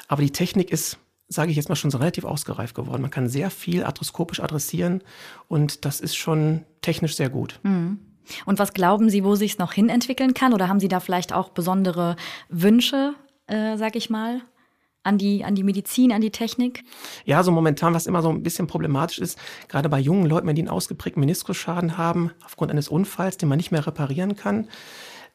Aber 0.07 0.23
die 0.23 0.33
Technik 0.33 0.71
ist, 0.71 0.99
sage 1.29 1.51
ich 1.51 1.57
jetzt 1.57 1.69
mal, 1.69 1.77
schon 1.77 1.91
so 1.91 1.99
relativ 1.99 2.25
ausgereift 2.25 2.75
geworden. 2.75 3.03
Man 3.03 3.11
kann 3.11 3.29
sehr 3.29 3.51
viel 3.51 3.85
arthroskopisch 3.85 4.41
adressieren 4.41 5.03
und 5.47 5.85
das 5.85 6.01
ist 6.01 6.17
schon 6.17 6.65
technisch 6.81 7.17
sehr 7.17 7.29
gut. 7.29 7.61
Mhm. 7.63 7.99
Und 8.47 8.59
was 8.59 8.73
glauben 8.73 9.11
Sie, 9.11 9.25
wo 9.25 9.35
sich 9.35 9.53
es 9.53 9.59
noch 9.59 9.73
hin 9.73 9.89
entwickeln 9.89 10.35
kann? 10.35 10.53
Oder 10.53 10.69
haben 10.69 10.81
Sie 10.81 10.89
da 10.89 11.01
vielleicht 11.01 11.33
auch 11.33 11.51
besondere 11.51 12.17
Wünsche, 12.49 13.15
äh, 13.47 13.77
sag 13.77 13.97
ich 13.97 14.11
mal? 14.11 14.43
An 15.05 15.17
die, 15.17 15.45
an 15.45 15.55
die 15.55 15.63
Medizin, 15.63 16.13
an 16.13 16.21
die 16.21 16.31
Technik? 16.31 16.85
Ja, 17.25 17.43
so 17.43 17.51
momentan, 17.51 17.95
was 17.95 18.07
immer 18.07 18.21
so 18.21 18.29
ein 18.29 18.43
bisschen 18.43 18.67
problematisch 18.67 19.19
ist, 19.19 19.39
gerade 19.69 19.89
bei 19.89 20.01
jungen 20.01 20.27
Leuten, 20.27 20.47
wenn 20.47 20.57
die 20.57 20.61
einen 20.63 20.69
ausgeprägten 20.69 21.21
Meniskusschaden 21.21 21.97
haben, 21.97 22.33
aufgrund 22.45 22.71
eines 22.71 22.89
Unfalls, 22.89 23.39
den 23.39 23.49
man 23.49 23.57
nicht 23.57 23.71
mehr 23.71 23.87
reparieren 23.87 24.37
kann, 24.37 24.69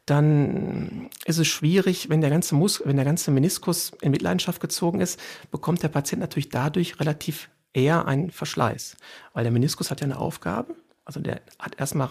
dann 0.06 1.08
ist 1.24 1.38
es 1.38 1.46
schwierig, 1.46 2.10
wenn 2.10 2.20
der 2.20 2.30
ganze 2.30 2.54
Mus 2.54 2.82
wenn 2.84 2.96
der 2.96 3.04
ganze 3.04 3.30
Meniskus 3.30 3.92
in 4.02 4.10
Mitleidenschaft 4.10 4.60
gezogen 4.60 5.00
ist, 5.00 5.18
bekommt 5.50 5.82
der 5.82 5.88
Patient 5.88 6.20
natürlich 6.20 6.50
dadurch 6.50 7.00
relativ 7.00 7.48
eher 7.72 8.06
einen 8.06 8.30
Verschleiß. 8.30 8.96
Weil 9.32 9.44
der 9.44 9.52
Meniskus 9.52 9.90
hat 9.90 10.00
ja 10.00 10.04
eine 10.04 10.18
Aufgabe. 10.18 10.74
Also 11.04 11.20
der 11.20 11.40
hat 11.58 11.78
erstmal 11.78 12.10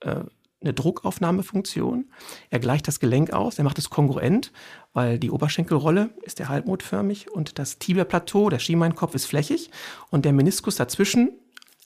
äh, 0.00 0.22
eine 0.60 0.74
Druckaufnahmefunktion. 0.74 2.10
Er 2.50 2.58
gleicht 2.58 2.88
das 2.88 2.98
Gelenk 2.98 3.32
aus, 3.32 3.58
er 3.58 3.64
macht 3.64 3.78
es 3.78 3.90
kongruent, 3.90 4.52
weil 4.92 5.18
die 5.18 5.30
Oberschenkelrolle 5.30 6.10
ist 6.22 6.40
der 6.40 6.48
halbmondförmig 6.48 7.30
und 7.30 7.58
das 7.58 7.78
Tibiaplateau, 7.78 8.50
der 8.50 8.58
Schienbeinkopf 8.58 9.14
ist 9.14 9.26
flächig 9.26 9.70
und 10.10 10.24
der 10.24 10.32
Meniskus 10.32 10.76
dazwischen, 10.76 11.30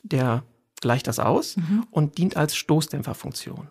der 0.02 0.44
gleicht 0.80 1.06
das 1.06 1.18
aus 1.18 1.56
mhm. 1.56 1.86
und 1.90 2.18
dient 2.18 2.36
als 2.36 2.56
Stoßdämpferfunktion. 2.56 3.68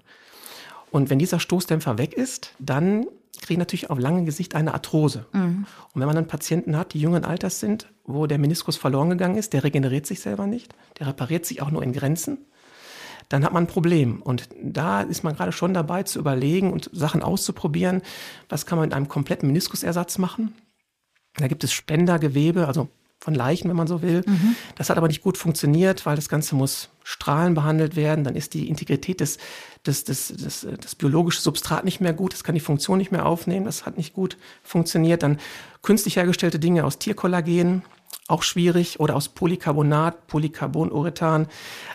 Und 0.92 1.10
wenn 1.10 1.20
dieser 1.20 1.40
Stoßdämpfer 1.40 1.98
weg 1.98 2.14
ist, 2.14 2.54
dann 2.60 3.06
kriegen 3.42 3.60
natürlich 3.60 3.90
auf 3.90 3.98
lange 3.98 4.24
Gesicht 4.24 4.56
eine 4.56 4.74
Arthrose. 4.74 5.26
Mhm. 5.32 5.66
Und 5.94 6.00
wenn 6.00 6.06
man 6.06 6.16
dann 6.16 6.28
Patienten 6.28 6.78
hat, 6.78 6.94
die 6.94 7.00
jungen 7.00 7.26
Alters 7.26 7.60
sind, 7.60 7.92
wo 8.04 8.28
der 8.28 8.38
Meniskus 8.38 8.78
verloren 8.78 9.10
gegangen 9.10 9.38
ist, 9.38 9.54
der 9.54 9.64
regeneriert 9.64 10.06
sich 10.06 10.20
selber 10.20 10.46
nicht, 10.48 10.76
der 11.00 11.08
repariert 11.08 11.46
sich 11.46 11.62
auch 11.62 11.72
nur 11.72 11.82
in 11.82 11.94
Grenzen, 11.94 12.46
dann 13.30 13.46
hat 13.46 13.54
man 13.54 13.64
ein 13.64 13.68
Problem. 13.68 14.22
Und 14.22 14.50
da 14.62 15.02
ist 15.02 15.24
man 15.24 15.36
gerade 15.36 15.54
schon 15.54 15.74
dabei 15.74 16.04
zu 16.04 16.20
überlegen 16.20 16.72
und 16.74 16.90
Sachen 16.94 17.24
auszuprobieren. 17.24 18.02
Was 18.50 18.66
kann 18.66 18.78
man 18.78 18.90
mit 18.90 18.96
einem 18.96 19.08
kompletten 19.08 19.48
Meniskusersatz 19.48 20.18
machen? 20.18 20.54
Da 21.38 21.48
gibt 21.48 21.64
es 21.64 21.72
Spendergewebe, 21.72 22.68
also 22.68 22.90
von 23.22 23.36
Leichen, 23.36 23.70
wenn 23.70 23.78
man 23.78 23.88
so 23.88 24.02
will. 24.02 24.24
Mhm. 24.26 24.56
Das 24.76 24.90
hat 24.90 24.98
aber 24.98 25.08
nicht 25.08 25.22
gut 25.22 25.38
funktioniert, 25.38 26.06
weil 26.08 26.16
das 26.16 26.28
Ganze 26.28 26.56
muss 26.56 26.90
strahlen 27.04 27.54
behandelt 27.54 27.96
werden. 27.96 28.24
Dann 28.24 28.36
ist 28.36 28.56
die 28.56 28.68
Integrität 28.68 29.20
des, 29.20 29.38
des, 29.86 30.04
des, 30.04 30.30
des, 30.30 30.62
des 30.62 30.96
biologischen 30.96 31.42
Substrat 31.42 31.86
nicht 31.86 32.02
mehr 32.02 32.14
gut. 32.14 32.34
Das 32.34 32.44
kann 32.44 32.56
die 32.56 32.62
Funktion 32.62 32.98
nicht 32.98 33.12
mehr 33.12 33.28
aufnehmen. 33.28 33.66
Das 33.66 33.86
hat 33.86 33.96
nicht 33.98 34.14
gut 34.14 34.38
funktioniert. 34.64 35.22
Dann 35.22 35.40
künstlich 35.84 36.16
hergestellte 36.16 36.58
Dinge 36.58 36.84
aus 36.84 36.98
Tierkollagen, 36.98 37.84
auch 38.28 38.42
schwierig. 38.42 39.00
Oder 39.00 39.16
aus 39.16 39.30
Polycarbonat, 39.30 40.26
Polycarbonurethan. 40.26 41.48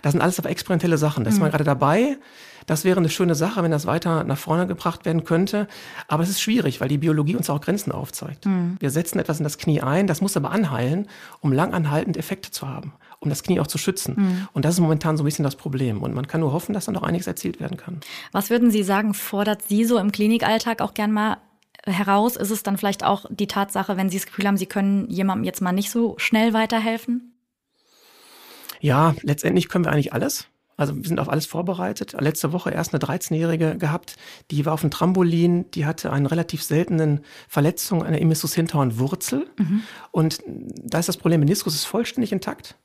Das 0.02 0.12
sind 0.12 0.21
alles 0.21 0.38
aber 0.38 0.50
experimentelle 0.50 0.97
Sachen. 0.97 1.25
Da 1.25 1.30
ist 1.30 1.40
man 1.40 1.49
mhm. 1.49 1.52
gerade 1.52 1.64
dabei. 1.64 2.18
Das 2.67 2.85
wäre 2.85 2.99
eine 2.99 3.09
schöne 3.09 3.35
Sache, 3.35 3.63
wenn 3.63 3.71
das 3.71 3.87
weiter 3.87 4.25
nach 4.25 4.39
vorne 4.39 4.67
gebracht 4.67 5.05
werden 5.05 5.25
könnte. 5.25 5.69
Aber 6.09 6.23
es 6.23 6.29
ist 6.29 6.41
schwierig, 6.41 6.81
weil 6.81 6.89
die 6.89 6.99
Biologie 6.99 7.37
uns 7.37 7.49
auch 7.49 7.61
Grenzen 7.61 7.93
aufzeigt. 7.93 8.47
Mhm. 8.47 8.77
Wir 8.81 8.91
setzen 8.91 9.19
etwas 9.19 9.39
in 9.39 9.45
das 9.45 9.59
Knie 9.59 9.81
ein, 9.81 10.07
das 10.07 10.21
muss 10.21 10.37
aber 10.37 10.51
anheilen, 10.51 11.09
um 11.41 11.53
langanhaltend 11.53 12.17
Effekte 12.17 12.51
zu 12.51 12.69
haben, 12.69 12.93
um 13.21 13.31
das 13.31 13.43
Knie 13.43 13.61
auch 13.61 13.69
zu 13.69 13.79
schützen. 13.79 14.15
Mhm. 14.19 14.49
Und 14.53 14.65
das 14.65 14.75
ist 14.75 14.81
momentan 14.81 15.17
so 15.17 15.23
ein 15.23 15.27
bisschen 15.27 15.45
das 15.45 15.57
Problem. 15.57 16.03
Und 16.03 16.15
man 16.15 16.27
kann 16.27 16.41
nur 16.41 16.53
hoffen, 16.53 16.73
dass 16.73 16.87
da 16.87 16.93
noch 16.93 17.05
einiges 17.05 17.27
erzielt 17.27 17.61
werden 17.61 17.77
kann. 17.77 18.01
Was 18.33 18.51
würden 18.51 18.71
Sie 18.71 18.83
sagen, 18.83 19.15
fordert 19.15 19.63
Sie 19.63 19.85
so 19.85 19.99
im 19.99 20.11
Klinikalltag 20.11 20.83
auch 20.83 20.95
gern 20.95 21.13
mal 21.13 21.39
heraus? 21.85 22.37
Ist 22.37 22.51
es 22.51 22.65
dann 22.65 22.77
vielleicht 22.77 23.05
auch 23.05 23.27
die 23.31 23.47
Tatsache, 23.47 23.97
wenn 23.97 24.11
Sie 24.11 24.19
das 24.19 24.27
Gefühl 24.27 24.47
haben, 24.47 24.57
Sie 24.57 24.67
können 24.67 25.09
jemandem 25.09 25.45
jetzt 25.45 25.63
mal 25.63 25.73
nicht 25.73 25.91
so 25.91 26.15
schnell 26.19 26.53
weiterhelfen? 26.53 27.33
Ja, 28.81 29.15
letztendlich 29.23 29.69
können 29.69 29.85
wir 29.85 29.93
eigentlich 29.93 30.13
alles. 30.13 30.49
Also 30.76 30.95
wir 30.95 31.04
sind 31.04 31.18
auf 31.18 31.28
alles 31.28 31.47
vorbereitet. 31.47 32.14
Letzte 32.18 32.52
Woche 32.52 32.71
erst 32.71 32.92
eine 32.95 33.02
13-Jährige 33.02 33.78
gehabt, 33.78 34.16
die 34.50 34.66
war 34.66 34.75
auf 34.75 34.83
dem 34.83 34.90
Trampolin, 34.90 35.71
die 35.71 35.87
hatte 35.87 36.12
eine 36.12 36.30
relativ 36.30 36.62
seltenen 36.62 37.21
Verletzung 37.49 38.02
eine 38.02 38.21
Immissus 38.21 38.54
Hinterhornwurzel. 38.54 39.47
Mhm. 39.59 39.83
Und 40.11 40.40
da 40.47 40.99
ist 40.99 41.09
das 41.09 41.16
Problem, 41.16 41.40
Meniskus 41.40 41.75
ist 41.75 41.85
vollständig 41.85 42.33
intakt, 42.33 42.76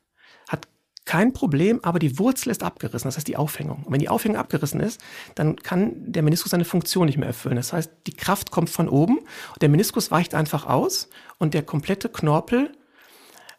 hat 0.47 0.67
kein 1.03 1.33
Problem, 1.33 1.79
aber 1.83 1.99
die 1.99 2.17
Wurzel 2.19 2.51
ist 2.51 2.63
abgerissen, 2.63 3.07
das 3.07 3.17
heißt 3.17 3.27
die 3.27 3.35
Aufhängung. 3.35 3.83
Und 3.83 3.91
wenn 3.91 3.99
die 3.99 4.09
Aufhängung 4.09 4.37
abgerissen 4.37 4.79
ist, 4.79 5.01
dann 5.35 5.57
kann 5.57 5.93
der 6.11 6.23
Meniskus 6.23 6.51
seine 6.51 6.63
Funktion 6.65 7.07
nicht 7.07 7.17
mehr 7.17 7.27
erfüllen. 7.27 7.55
Das 7.55 7.73
heißt, 7.73 7.91
die 8.07 8.13
Kraft 8.13 8.51
kommt 8.51 8.69
von 8.69 8.87
oben, 8.87 9.19
der 9.59 9.69
Meniskus 9.69 10.11
weicht 10.11 10.33
einfach 10.35 10.65
aus 10.65 11.09
und 11.39 11.53
der 11.53 11.63
komplette 11.63 12.07
Knorpel 12.07 12.71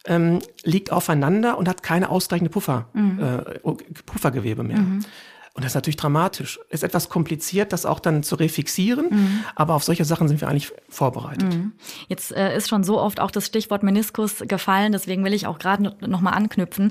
ähm, 0.06 0.40
liegt 0.64 0.92
aufeinander 0.92 1.58
und 1.58 1.68
hat 1.68 1.82
keine 1.82 2.10
ausreichende 2.10 2.50
Puffer, 2.50 2.86
mhm. 2.92 3.20
äh, 3.20 3.72
Puffergewebe 4.06 4.62
mehr. 4.62 4.78
Mhm. 4.78 5.04
Und 5.54 5.64
das 5.64 5.72
ist 5.72 5.74
natürlich 5.74 5.96
dramatisch. 5.96 6.58
Ist 6.70 6.82
etwas 6.82 7.10
kompliziert, 7.10 7.74
das 7.74 7.84
auch 7.84 8.00
dann 8.00 8.22
zu 8.22 8.36
refixieren, 8.36 9.06
mhm. 9.10 9.44
aber 9.54 9.74
auf 9.74 9.84
solche 9.84 10.06
Sachen 10.06 10.26
sind 10.26 10.40
wir 10.40 10.48
eigentlich 10.48 10.72
vorbereitet. 10.88 11.54
Mhm. 11.54 11.72
Jetzt 12.08 12.32
äh, 12.32 12.56
ist 12.56 12.70
schon 12.70 12.84
so 12.84 12.98
oft 12.98 13.20
auch 13.20 13.30
das 13.30 13.46
Stichwort 13.46 13.82
Meniskus 13.82 14.38
gefallen, 14.48 14.92
deswegen 14.92 15.24
will 15.24 15.34
ich 15.34 15.46
auch 15.46 15.58
gerade 15.58 15.94
noch 16.00 16.20
mal 16.22 16.30
anknüpfen. 16.30 16.90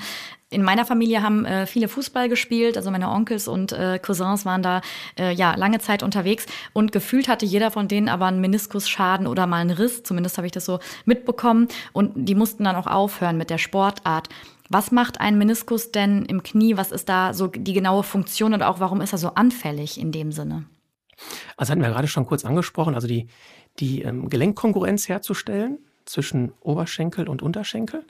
In 0.52 0.62
meiner 0.62 0.86
Familie 0.86 1.24
haben 1.24 1.44
äh, 1.46 1.66
viele 1.66 1.88
Fußball 1.88 2.30
gespielt, 2.30 2.78
also 2.78 2.92
meine 2.92 3.10
Onkels 3.10 3.48
und 3.48 3.72
äh, 3.72 3.98
Cousins 3.98 4.46
waren 4.46 4.62
da 4.62 4.82
äh, 5.18 5.34
ja 5.34 5.56
lange 5.56 5.80
Zeit 5.80 6.04
unterwegs 6.04 6.46
und 6.74 6.92
gefühlt 6.92 7.30
hatte 7.30 7.48
jeder 7.48 7.72
von 7.72 7.88
denen 7.88 8.10
aber 8.10 8.28
einen 8.28 8.42
Meniskusschaden 8.42 9.26
oder 9.26 9.48
mal 9.48 9.62
einen 9.62 9.72
Riss, 9.72 10.04
zumindest 10.04 10.38
habe 10.38 10.46
ich 10.46 10.52
das 10.52 10.66
so 10.66 10.80
mitbekommen 11.06 11.68
und 11.94 12.12
die 12.16 12.36
mussten 12.36 12.66
dann 12.66 12.76
auch 12.76 12.88
aufhören 12.88 13.38
mit 13.38 13.50
der 13.50 13.58
Sportart. 13.58 14.30
Was 14.74 14.90
macht 14.90 15.20
ein 15.20 15.38
Meniskus 15.38 15.92
denn 15.92 16.24
im 16.24 16.44
Knie? 16.44 16.78
Was 16.78 16.94
ist 16.94 17.10
da 17.10 17.34
so 17.34 17.48
die 17.48 17.74
genaue 17.74 18.04
Funktion 18.04 18.54
und 18.54 18.64
auch 18.64 18.80
warum 18.80 19.02
ist 19.02 19.12
er 19.12 19.18
so 19.18 19.34
anfällig 19.36 20.00
in 20.00 20.14
dem 20.14 20.32
Sinne? 20.32 20.64
Also 21.58 21.72
hatten 21.72 21.82
wir 21.82 21.90
gerade 21.90 22.08
schon 22.08 22.26
kurz 22.26 22.46
angesprochen, 22.46 22.96
also 22.96 23.06
die, 23.06 23.28
die 23.80 24.04
ähm, 24.04 24.30
Gelenkkonkurrenz 24.30 25.10
herzustellen 25.10 25.80
zwischen 26.06 26.54
Oberschenkel 26.62 27.28
und 27.28 27.42
Unterschenkel, 27.42 28.06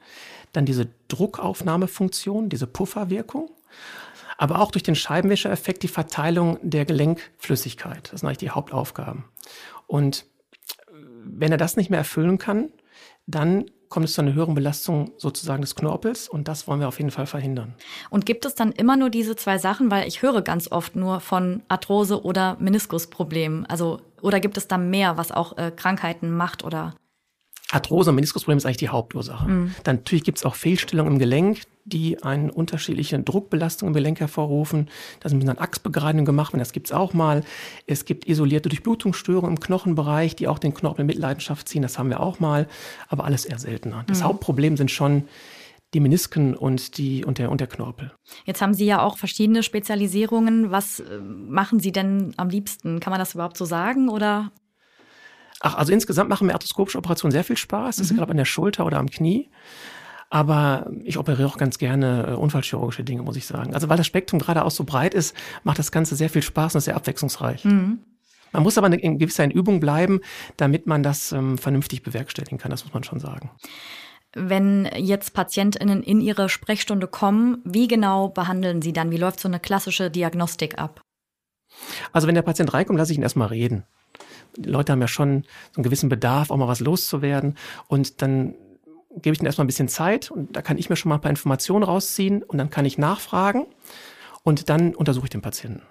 dann 0.53 0.67
diese 0.67 0.87
Druckaufnahmefunktion, 1.07 2.49
diese 2.49 2.67
Pufferwirkung, 2.67 3.49
aber 4.37 4.61
auch 4.61 4.69
durch 4.69 4.83
den 4.83 4.95
Scheibenwischereffekt 4.95 5.81
die 5.81 5.87
Verteilung 5.87 6.59
der 6.61 6.85
Gelenkflüssigkeit. 6.85 8.13
Das 8.13 8.19
sind 8.19 8.27
eigentlich 8.27 8.37
die 8.37 8.51
Hauptaufgaben. 8.51 9.23
Und 9.87 10.25
äh, 10.89 10.93
wenn 11.23 11.51
er 11.51 11.57
das 11.57 11.75
nicht 11.75 11.89
mehr 11.89 11.99
erfüllen 11.99 12.37
kann, 12.37 12.69
dann 13.25 13.65
kommt 13.91 14.07
es 14.07 14.13
zu 14.13 14.21
einer 14.21 14.33
höheren 14.33 14.55
Belastung 14.55 15.11
sozusagen 15.17 15.61
des 15.61 15.75
Knorpels 15.75 16.27
und 16.27 16.47
das 16.47 16.67
wollen 16.67 16.79
wir 16.79 16.87
auf 16.87 16.97
jeden 16.97 17.11
Fall 17.11 17.27
verhindern. 17.27 17.75
Und 18.09 18.25
gibt 18.25 18.45
es 18.45 18.55
dann 18.55 18.71
immer 18.71 18.97
nur 18.97 19.11
diese 19.11 19.35
zwei 19.35 19.59
Sachen, 19.59 19.91
weil 19.91 20.07
ich 20.07 20.23
höre 20.23 20.41
ganz 20.41 20.71
oft 20.71 20.95
nur 20.95 21.19
von 21.19 21.61
Arthrose 21.67 22.23
oder 22.23 22.57
Meniskusproblemen, 22.59 23.67
also 23.67 23.99
oder 24.21 24.39
gibt 24.39 24.57
es 24.57 24.67
da 24.67 24.77
mehr, 24.77 25.17
was 25.17 25.31
auch 25.31 25.57
äh, 25.57 25.71
Krankheiten 25.75 26.31
macht 26.31 26.63
oder 26.63 26.95
Arthrose 27.71 28.09
und 28.09 28.15
Meniskusproblem 28.15 28.57
ist 28.57 28.65
eigentlich 28.65 28.77
die 28.77 28.89
Hauptursache. 28.89 29.47
Mhm. 29.47 29.75
Dann 29.83 29.97
natürlich 29.97 30.23
gibt 30.23 30.37
es 30.37 30.45
auch 30.45 30.55
Fehlstellungen 30.55 31.13
im 31.13 31.19
Gelenk, 31.19 31.61
die 31.85 32.21
eine 32.21 32.51
unterschiedliche 32.51 33.19
Druckbelastung 33.19 33.87
im 33.87 33.93
Gelenk 33.93 34.19
hervorrufen. 34.19 34.89
Da 35.19 35.29
sind 35.29 35.45
dann 35.45 35.57
Achsbegradigung 35.57 36.25
gemacht, 36.25 36.53
das 36.55 36.73
gibt 36.73 36.87
es 36.87 36.91
auch 36.91 37.13
mal. 37.13 37.43
Es 37.87 38.05
gibt 38.05 38.27
isolierte 38.27 38.69
Durchblutungsstörungen 38.69 39.57
im 39.57 39.59
Knochenbereich, 39.59 40.35
die 40.35 40.47
auch 40.47 40.59
den 40.59 40.73
Knorpel 40.73 41.01
in 41.01 41.07
Mitleidenschaft 41.07 41.67
ziehen. 41.67 41.81
Das 41.81 41.97
haben 41.97 42.09
wir 42.09 42.19
auch 42.19 42.39
mal, 42.39 42.67
aber 43.07 43.23
alles 43.23 43.45
eher 43.45 43.57
seltener. 43.57 44.03
Das 44.07 44.19
mhm. 44.19 44.25
Hauptproblem 44.25 44.77
sind 44.77 44.91
schon 44.91 45.23
die 45.93 45.99
Menisken 45.99 46.55
und, 46.55 46.97
die, 46.97 47.25
und, 47.25 47.37
der, 47.37 47.51
und 47.51 47.59
der 47.59 47.67
Knorpel. 47.67 48.11
Jetzt 48.45 48.61
haben 48.61 48.73
Sie 48.73 48.85
ja 48.85 49.01
auch 49.01 49.17
verschiedene 49.17 49.61
Spezialisierungen. 49.61 50.71
Was 50.71 51.01
äh, 51.01 51.19
machen 51.19 51.79
Sie 51.79 51.91
denn 51.91 52.33
am 52.37 52.49
liebsten? 52.49 52.99
Kann 52.99 53.11
man 53.11 53.19
das 53.19 53.33
überhaupt 53.33 53.57
so 53.57 53.65
sagen 53.65 54.07
oder 54.07 54.51
Ach, 55.61 55.75
also 55.75 55.93
insgesamt 55.93 56.29
machen 56.29 56.47
mir 56.47 56.53
arthroskopische 56.53 56.97
Operationen 56.97 57.31
sehr 57.31 57.43
viel 57.43 57.57
Spaß. 57.57 57.97
Das 57.97 58.07
mhm. 58.07 58.11
ist 58.11 58.17
gerade 58.17 58.31
an 58.31 58.37
der 58.37 58.45
Schulter 58.45 58.85
oder 58.85 58.97
am 58.97 59.09
Knie. 59.09 59.49
Aber 60.29 60.89
ich 61.03 61.17
operiere 61.17 61.47
auch 61.47 61.57
ganz 61.57 61.77
gerne 61.77 62.27
äh, 62.29 62.33
unfallchirurgische 62.33 63.03
Dinge, 63.03 63.21
muss 63.21 63.35
ich 63.35 63.45
sagen. 63.45 63.73
Also 63.73 63.89
weil 63.89 63.97
das 63.97 64.07
Spektrum 64.07 64.39
gerade 64.39 64.65
auch 64.65 64.71
so 64.71 64.85
breit 64.85 65.13
ist, 65.13 65.35
macht 65.63 65.77
das 65.77 65.91
Ganze 65.91 66.15
sehr 66.15 66.29
viel 66.29 66.41
Spaß 66.41 66.73
und 66.73 66.79
ist 66.79 66.85
sehr 66.85 66.95
abwechslungsreich. 66.95 67.65
Mhm. 67.65 67.99
Man 68.53 68.63
muss 68.63 68.77
aber 68.77 68.91
in 68.91 69.17
gewisser 69.17 69.49
Übung 69.53 69.79
bleiben, 69.79 70.21
damit 70.57 70.87
man 70.87 71.03
das 71.03 71.31
ähm, 71.31 71.57
vernünftig 71.57 72.01
bewerkstelligen 72.01 72.57
kann. 72.57 72.71
Das 72.71 72.83
muss 72.83 72.93
man 72.93 73.03
schon 73.03 73.19
sagen. 73.19 73.51
Wenn 74.33 74.89
jetzt 74.95 75.33
PatientInnen 75.33 76.01
in 76.01 76.21
ihre 76.21 76.49
Sprechstunde 76.49 77.07
kommen, 77.07 77.61
wie 77.65 77.87
genau 77.87 78.29
behandeln 78.29 78.81
Sie 78.81 78.93
dann? 78.93 79.11
Wie 79.11 79.17
läuft 79.17 79.41
so 79.41 79.47
eine 79.47 79.59
klassische 79.59 80.09
Diagnostik 80.09 80.79
ab? 80.79 81.01
Also 82.13 82.27
wenn 82.27 82.35
der 82.35 82.41
Patient 82.41 82.73
reinkommt, 82.73 82.99
lasse 82.99 83.11
ich 83.11 83.17
ihn 83.17 83.23
erstmal 83.23 83.49
reden 83.49 83.83
die 84.57 84.69
Leute 84.69 84.91
haben 84.91 85.01
ja 85.01 85.07
schon 85.07 85.43
so 85.71 85.77
einen 85.77 85.83
gewissen 85.83 86.09
Bedarf, 86.09 86.51
auch 86.51 86.57
mal 86.57 86.67
was 86.67 86.79
loszuwerden. 86.79 87.55
Und 87.87 88.21
dann 88.21 88.55
gebe 89.15 89.33
ich 89.33 89.39
ihnen 89.39 89.47
erstmal 89.47 89.65
ein 89.65 89.67
bisschen 89.67 89.87
Zeit 89.87 90.31
und 90.31 90.55
da 90.55 90.61
kann 90.61 90.77
ich 90.77 90.89
mir 90.89 90.95
schon 90.95 91.09
mal 91.09 91.15
ein 91.15 91.21
paar 91.21 91.29
Informationen 91.29 91.83
rausziehen 91.83 92.43
und 92.43 92.57
dann 92.57 92.69
kann 92.69 92.85
ich 92.85 92.97
nachfragen 92.97 93.65
und 94.43 94.69
dann 94.69 94.95
untersuche 94.95 95.25
ich 95.25 95.29
den 95.29 95.41
Patienten. 95.41 95.81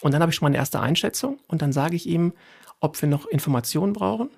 Und 0.00 0.12
dann 0.12 0.20
habe 0.20 0.30
ich 0.30 0.36
schon 0.36 0.46
mal 0.46 0.50
eine 0.50 0.58
erste 0.58 0.80
Einschätzung 0.80 1.38
und 1.48 1.62
dann 1.62 1.72
sage 1.72 1.96
ich 1.96 2.06
ihm, 2.06 2.32
ob 2.80 3.00
wir 3.00 3.08
noch 3.08 3.26
Informationen 3.26 3.92
brauchen. 3.92 4.30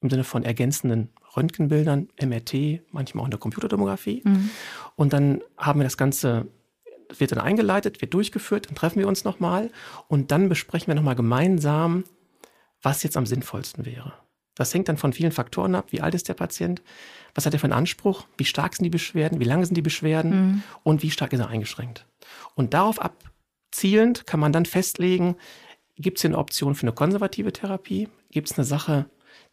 im 0.00 0.10
Sinne 0.10 0.24
von 0.24 0.42
ergänzenden 0.42 1.10
Röntgenbildern, 1.36 2.08
MRT, 2.20 2.82
manchmal 2.90 3.22
auch 3.22 3.26
in 3.26 3.30
der 3.30 3.38
Computertomographie. 3.38 4.22
Mhm. 4.24 4.50
Und 4.96 5.12
dann 5.12 5.42
haben 5.56 5.78
wir 5.78 5.84
das 5.84 5.96
Ganze, 5.96 6.48
wird 7.16 7.30
dann 7.30 7.38
eingeleitet, 7.38 8.00
wird 8.00 8.12
durchgeführt, 8.12 8.68
dann 8.68 8.74
treffen 8.74 8.98
wir 8.98 9.06
uns 9.06 9.22
nochmal 9.24 9.70
und 10.08 10.32
dann 10.32 10.48
besprechen 10.48 10.88
wir 10.88 10.96
nochmal 10.96 11.14
gemeinsam, 11.14 12.02
was 12.82 13.02
jetzt 13.02 13.16
am 13.16 13.26
sinnvollsten 13.26 13.86
wäre. 13.86 14.12
Das 14.54 14.74
hängt 14.74 14.88
dann 14.88 14.98
von 14.98 15.12
vielen 15.12 15.32
Faktoren 15.32 15.74
ab. 15.74 15.86
Wie 15.90 16.02
alt 16.02 16.14
ist 16.14 16.28
der 16.28 16.34
Patient? 16.34 16.82
Was 17.34 17.46
hat 17.46 17.54
er 17.54 17.60
für 17.60 17.64
einen 17.64 17.72
Anspruch? 17.72 18.26
Wie 18.36 18.44
stark 18.44 18.74
sind 18.76 18.84
die 18.84 18.90
Beschwerden? 18.90 19.40
Wie 19.40 19.44
lange 19.44 19.64
sind 19.64 19.76
die 19.76 19.82
Beschwerden? 19.82 20.30
Mhm. 20.30 20.62
Und 20.82 21.02
wie 21.02 21.10
stark 21.10 21.32
ist 21.32 21.40
er 21.40 21.48
eingeschränkt? 21.48 22.06
Und 22.54 22.74
darauf 22.74 22.98
abzielend 23.00 24.26
kann 24.26 24.40
man 24.40 24.52
dann 24.52 24.66
festlegen, 24.66 25.36
gibt 25.96 26.18
es 26.18 26.22
hier 26.22 26.30
eine 26.30 26.38
Option 26.38 26.74
für 26.74 26.82
eine 26.82 26.92
konservative 26.92 27.52
Therapie? 27.52 28.08
Gibt 28.30 28.50
es 28.50 28.58
eine 28.58 28.66
Sache, 28.66 29.06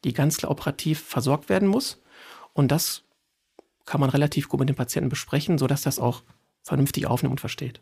die 0.03 0.13
ganz 0.13 0.37
klar 0.37 0.51
operativ 0.51 1.01
versorgt 1.01 1.47
werden 1.47 1.67
muss? 1.67 2.01
Und 2.53 2.69
das 2.69 3.03
kann 3.85 4.01
man 4.01 4.09
relativ 4.09 4.49
gut 4.49 4.59
mit 4.59 4.69
dem 4.69 4.75
Patienten 4.75 5.09
besprechen, 5.09 5.57
sodass 5.57 5.81
das 5.81 5.99
auch 5.99 6.23
vernünftig 6.69 7.07
aufnimmt 7.07 7.33
und 7.33 7.39
versteht. 7.39 7.81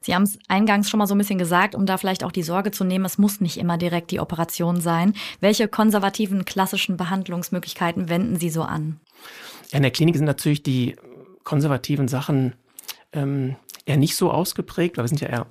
Sie 0.00 0.14
haben 0.14 0.24
es 0.24 0.38
eingangs 0.48 0.90
schon 0.90 0.98
mal 0.98 1.06
so 1.06 1.14
ein 1.14 1.18
bisschen 1.18 1.38
gesagt, 1.38 1.74
um 1.74 1.86
da 1.86 1.98
vielleicht 1.98 2.24
auch 2.24 2.32
die 2.32 2.42
Sorge 2.42 2.72
zu 2.72 2.82
nehmen, 2.82 3.04
es 3.04 3.18
muss 3.18 3.40
nicht 3.40 3.58
immer 3.58 3.78
direkt 3.78 4.10
die 4.10 4.18
Operation 4.18 4.80
sein. 4.80 5.14
Welche 5.40 5.68
konservativen 5.68 6.44
klassischen 6.44 6.96
Behandlungsmöglichkeiten 6.96 8.08
wenden 8.08 8.36
Sie 8.36 8.50
so 8.50 8.62
an? 8.62 9.00
Ja, 9.70 9.76
in 9.76 9.82
der 9.82 9.92
Klinik 9.92 10.16
sind 10.16 10.24
natürlich 10.24 10.62
die 10.62 10.96
konservativen 11.44 12.08
Sachen 12.08 12.54
ähm, 13.12 13.56
eher 13.84 13.98
nicht 13.98 14.16
so 14.16 14.30
ausgeprägt, 14.30 14.96
weil 14.96 15.04
wir 15.04 15.08
sind 15.08 15.20
ja 15.20 15.28
eher 15.28 15.46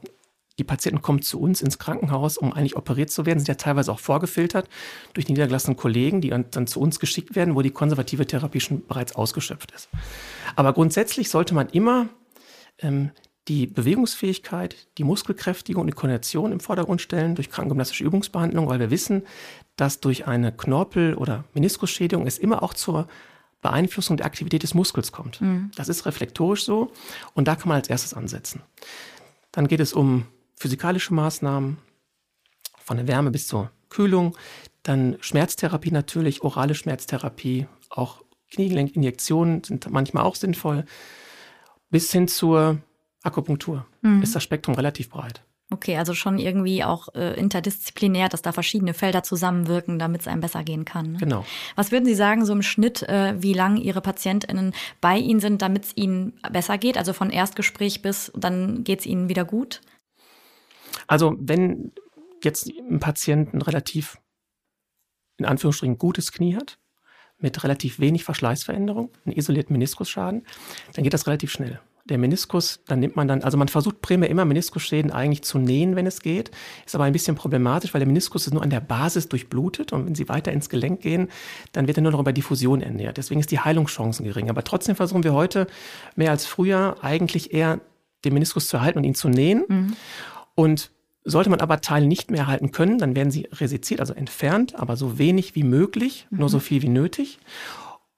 die 0.59 0.63
Patienten 0.63 1.01
kommen 1.01 1.21
zu 1.21 1.39
uns 1.39 1.61
ins 1.61 1.79
Krankenhaus, 1.79 2.37
um 2.37 2.53
eigentlich 2.53 2.75
operiert 2.75 3.09
zu 3.09 3.25
werden, 3.25 3.39
sind 3.39 3.47
ja 3.47 3.55
teilweise 3.55 3.91
auch 3.91 3.99
vorgefiltert 3.99 4.67
durch 5.13 5.25
die 5.25 5.31
niedergelassenen 5.31 5.77
Kollegen, 5.77 6.21
die 6.21 6.29
dann 6.29 6.67
zu 6.67 6.79
uns 6.79 6.99
geschickt 6.99 7.35
werden, 7.35 7.55
wo 7.55 7.61
die 7.61 7.71
konservative 7.71 8.27
Therapie 8.27 8.59
schon 8.59 8.85
bereits 8.85 9.15
ausgeschöpft 9.15 9.71
ist. 9.71 9.89
Aber 10.55 10.73
grundsätzlich 10.73 11.29
sollte 11.29 11.55
man 11.55 11.69
immer 11.69 12.09
ähm, 12.81 13.11
die 13.47 13.65
Bewegungsfähigkeit, 13.67 14.87
die 14.97 15.03
Muskelkräftigung 15.03 15.81
und 15.81 15.87
die 15.87 15.93
Koordination 15.93 16.51
im 16.51 16.59
Vordergrund 16.59 17.01
stellen 17.01 17.35
durch 17.35 17.49
krankengymnastische 17.49 18.03
Übungsbehandlung, 18.03 18.69
weil 18.69 18.79
wir 18.79 18.91
wissen, 18.91 19.23
dass 19.75 19.99
durch 19.99 20.27
eine 20.27 20.51
Knorpel- 20.51 21.15
oder 21.15 21.43
Meniskusschädigung 21.53 22.27
es 22.27 22.37
immer 22.37 22.61
auch 22.61 22.73
zur 22.73 23.07
Beeinflussung 23.61 24.17
der 24.17 24.25
Aktivität 24.25 24.63
des 24.63 24.73
Muskels 24.73 25.11
kommt. 25.11 25.41
Mhm. 25.41 25.71
Das 25.75 25.89
ist 25.89 26.05
reflektorisch 26.05 26.63
so 26.63 26.91
und 27.33 27.47
da 27.47 27.55
kann 27.55 27.69
man 27.69 27.77
als 27.77 27.89
erstes 27.89 28.13
ansetzen. 28.13 28.61
Dann 29.51 29.67
geht 29.67 29.79
es 29.79 29.93
um 29.93 30.25
physikalische 30.55 31.13
Maßnahmen, 31.13 31.77
von 32.83 32.97
der 32.97 33.07
Wärme 33.07 33.31
bis 33.31 33.47
zur 33.47 33.71
Kühlung, 33.89 34.37
dann 34.83 35.17
Schmerztherapie 35.21 35.91
natürlich, 35.91 36.41
orale 36.41 36.75
Schmerztherapie, 36.75 37.67
auch 37.89 38.23
Kniegelenkinjektionen 38.51 39.63
sind 39.63 39.89
manchmal 39.89 40.23
auch 40.23 40.35
sinnvoll 40.35 40.85
bis 41.91 42.11
hin 42.11 42.27
zur 42.27 42.81
Akupunktur 43.21 43.85
mhm. 44.01 44.23
ist 44.23 44.35
das 44.35 44.43
Spektrum 44.43 44.75
relativ 44.75 45.09
breit. 45.09 45.43
Okay, 45.73 45.95
also 45.95 46.13
schon 46.13 46.37
irgendwie 46.37 46.83
auch 46.83 47.15
äh, 47.15 47.39
interdisziplinär, 47.39 48.27
dass 48.27 48.41
da 48.41 48.51
verschiedene 48.51 48.93
Felder 48.93 49.23
zusammenwirken, 49.23 49.99
damit 49.99 50.21
es 50.21 50.27
einem 50.27 50.41
besser 50.41 50.65
gehen 50.65 50.83
kann. 50.83 51.13
Ne? 51.13 51.17
Genau. 51.19 51.45
Was 51.77 51.93
würden 51.93 52.03
Sie 52.03 52.13
sagen, 52.13 52.45
so 52.45 52.51
im 52.51 52.61
Schnitt, 52.61 53.03
äh, 53.03 53.41
wie 53.41 53.53
lang 53.53 53.77
Ihre 53.77 54.01
PatientInnen 54.01 54.73
bei 54.99 55.17
Ihnen 55.17 55.39
sind, 55.39 55.61
damit 55.61 55.85
es 55.85 55.95
Ihnen 55.95 56.33
besser 56.51 56.77
geht? 56.77 56.97
Also 56.97 57.13
von 57.13 57.29
Erstgespräch 57.29 58.01
bis 58.01 58.33
dann 58.35 58.83
geht 58.83 58.99
es 58.99 59.05
Ihnen 59.05 59.29
wieder 59.29 59.45
gut? 59.45 59.79
Also 61.07 61.35
wenn 61.39 61.93
jetzt 62.43 62.69
ein 62.69 62.99
Patient 62.99 63.53
ein 63.53 63.61
relativ, 63.61 64.17
in 65.37 65.45
Anführungsstrichen, 65.45 65.97
gutes 65.97 66.33
Knie 66.33 66.57
hat, 66.57 66.79
mit 67.41 67.63
relativ 67.63 67.99
wenig 67.99 68.23
Verschleißveränderung, 68.23 69.09
einen 69.25 69.35
isolierten 69.35 69.73
Meniskusschaden, 69.73 70.43
dann 70.93 71.03
geht 71.03 71.13
das 71.13 71.27
relativ 71.27 71.51
schnell. 71.51 71.79
Der 72.05 72.17
Meniskus, 72.17 72.81
dann 72.87 72.99
nimmt 72.99 73.15
man 73.15 73.27
dann, 73.27 73.43
also 73.43 73.57
man 73.57 73.67
versucht 73.67 74.01
primär 74.01 74.29
immer 74.29 74.43
Meniskusschäden 74.43 75.11
eigentlich 75.11 75.43
zu 75.43 75.59
nähen, 75.59 75.95
wenn 75.95 76.07
es 76.07 76.21
geht. 76.21 76.49
Ist 76.85 76.95
aber 76.95 77.03
ein 77.03 77.13
bisschen 77.13 77.35
problematisch, 77.35 77.93
weil 77.93 77.99
der 77.99 78.07
Meniskus 78.07 78.47
ist 78.47 78.53
nur 78.53 78.63
an 78.63 78.71
der 78.71 78.79
Basis 78.79 79.29
durchblutet 79.29 79.93
und 79.93 80.07
wenn 80.07 80.15
sie 80.15 80.27
weiter 80.27 80.51
ins 80.51 80.69
Gelenk 80.69 81.01
gehen, 81.01 81.29
dann 81.73 81.87
wird 81.87 81.97
er 81.97 82.03
nur 82.03 82.11
noch 82.11 82.19
über 82.19 82.33
Diffusion 82.33 82.81
ernährt. 82.81 83.17
Deswegen 83.17 83.39
ist 83.39 83.51
die 83.51 83.59
Heilungschancen 83.59 84.25
gering. 84.25 84.49
Aber 84.49 84.63
trotzdem 84.63 84.95
versuchen 84.95 85.23
wir 85.23 85.33
heute 85.33 85.67
mehr 86.15 86.31
als 86.31 86.45
früher 86.47 86.95
eigentlich 87.01 87.53
eher 87.53 87.79
den 88.25 88.33
Meniskus 88.33 88.67
zu 88.67 88.77
erhalten 88.77 88.97
und 88.97 89.03
ihn 89.03 89.15
zu 89.15 89.29
nähen. 89.29 89.63
Mhm. 89.67 89.95
Und 90.55 90.91
sollte 91.23 91.49
man 91.49 91.61
aber 91.61 91.81
Teile 91.81 92.07
nicht 92.07 92.31
mehr 92.31 92.41
erhalten 92.41 92.71
können, 92.71 92.97
dann 92.97 93.15
werden 93.15 93.31
sie 93.31 93.47
resiziert, 93.51 93.99
also 93.99 94.13
entfernt, 94.13 94.75
aber 94.75 94.95
so 94.95 95.17
wenig 95.17 95.55
wie 95.55 95.63
möglich, 95.63 96.27
mhm. 96.29 96.39
nur 96.39 96.49
so 96.49 96.59
viel 96.59 96.81
wie 96.81 96.89
nötig. 96.89 97.39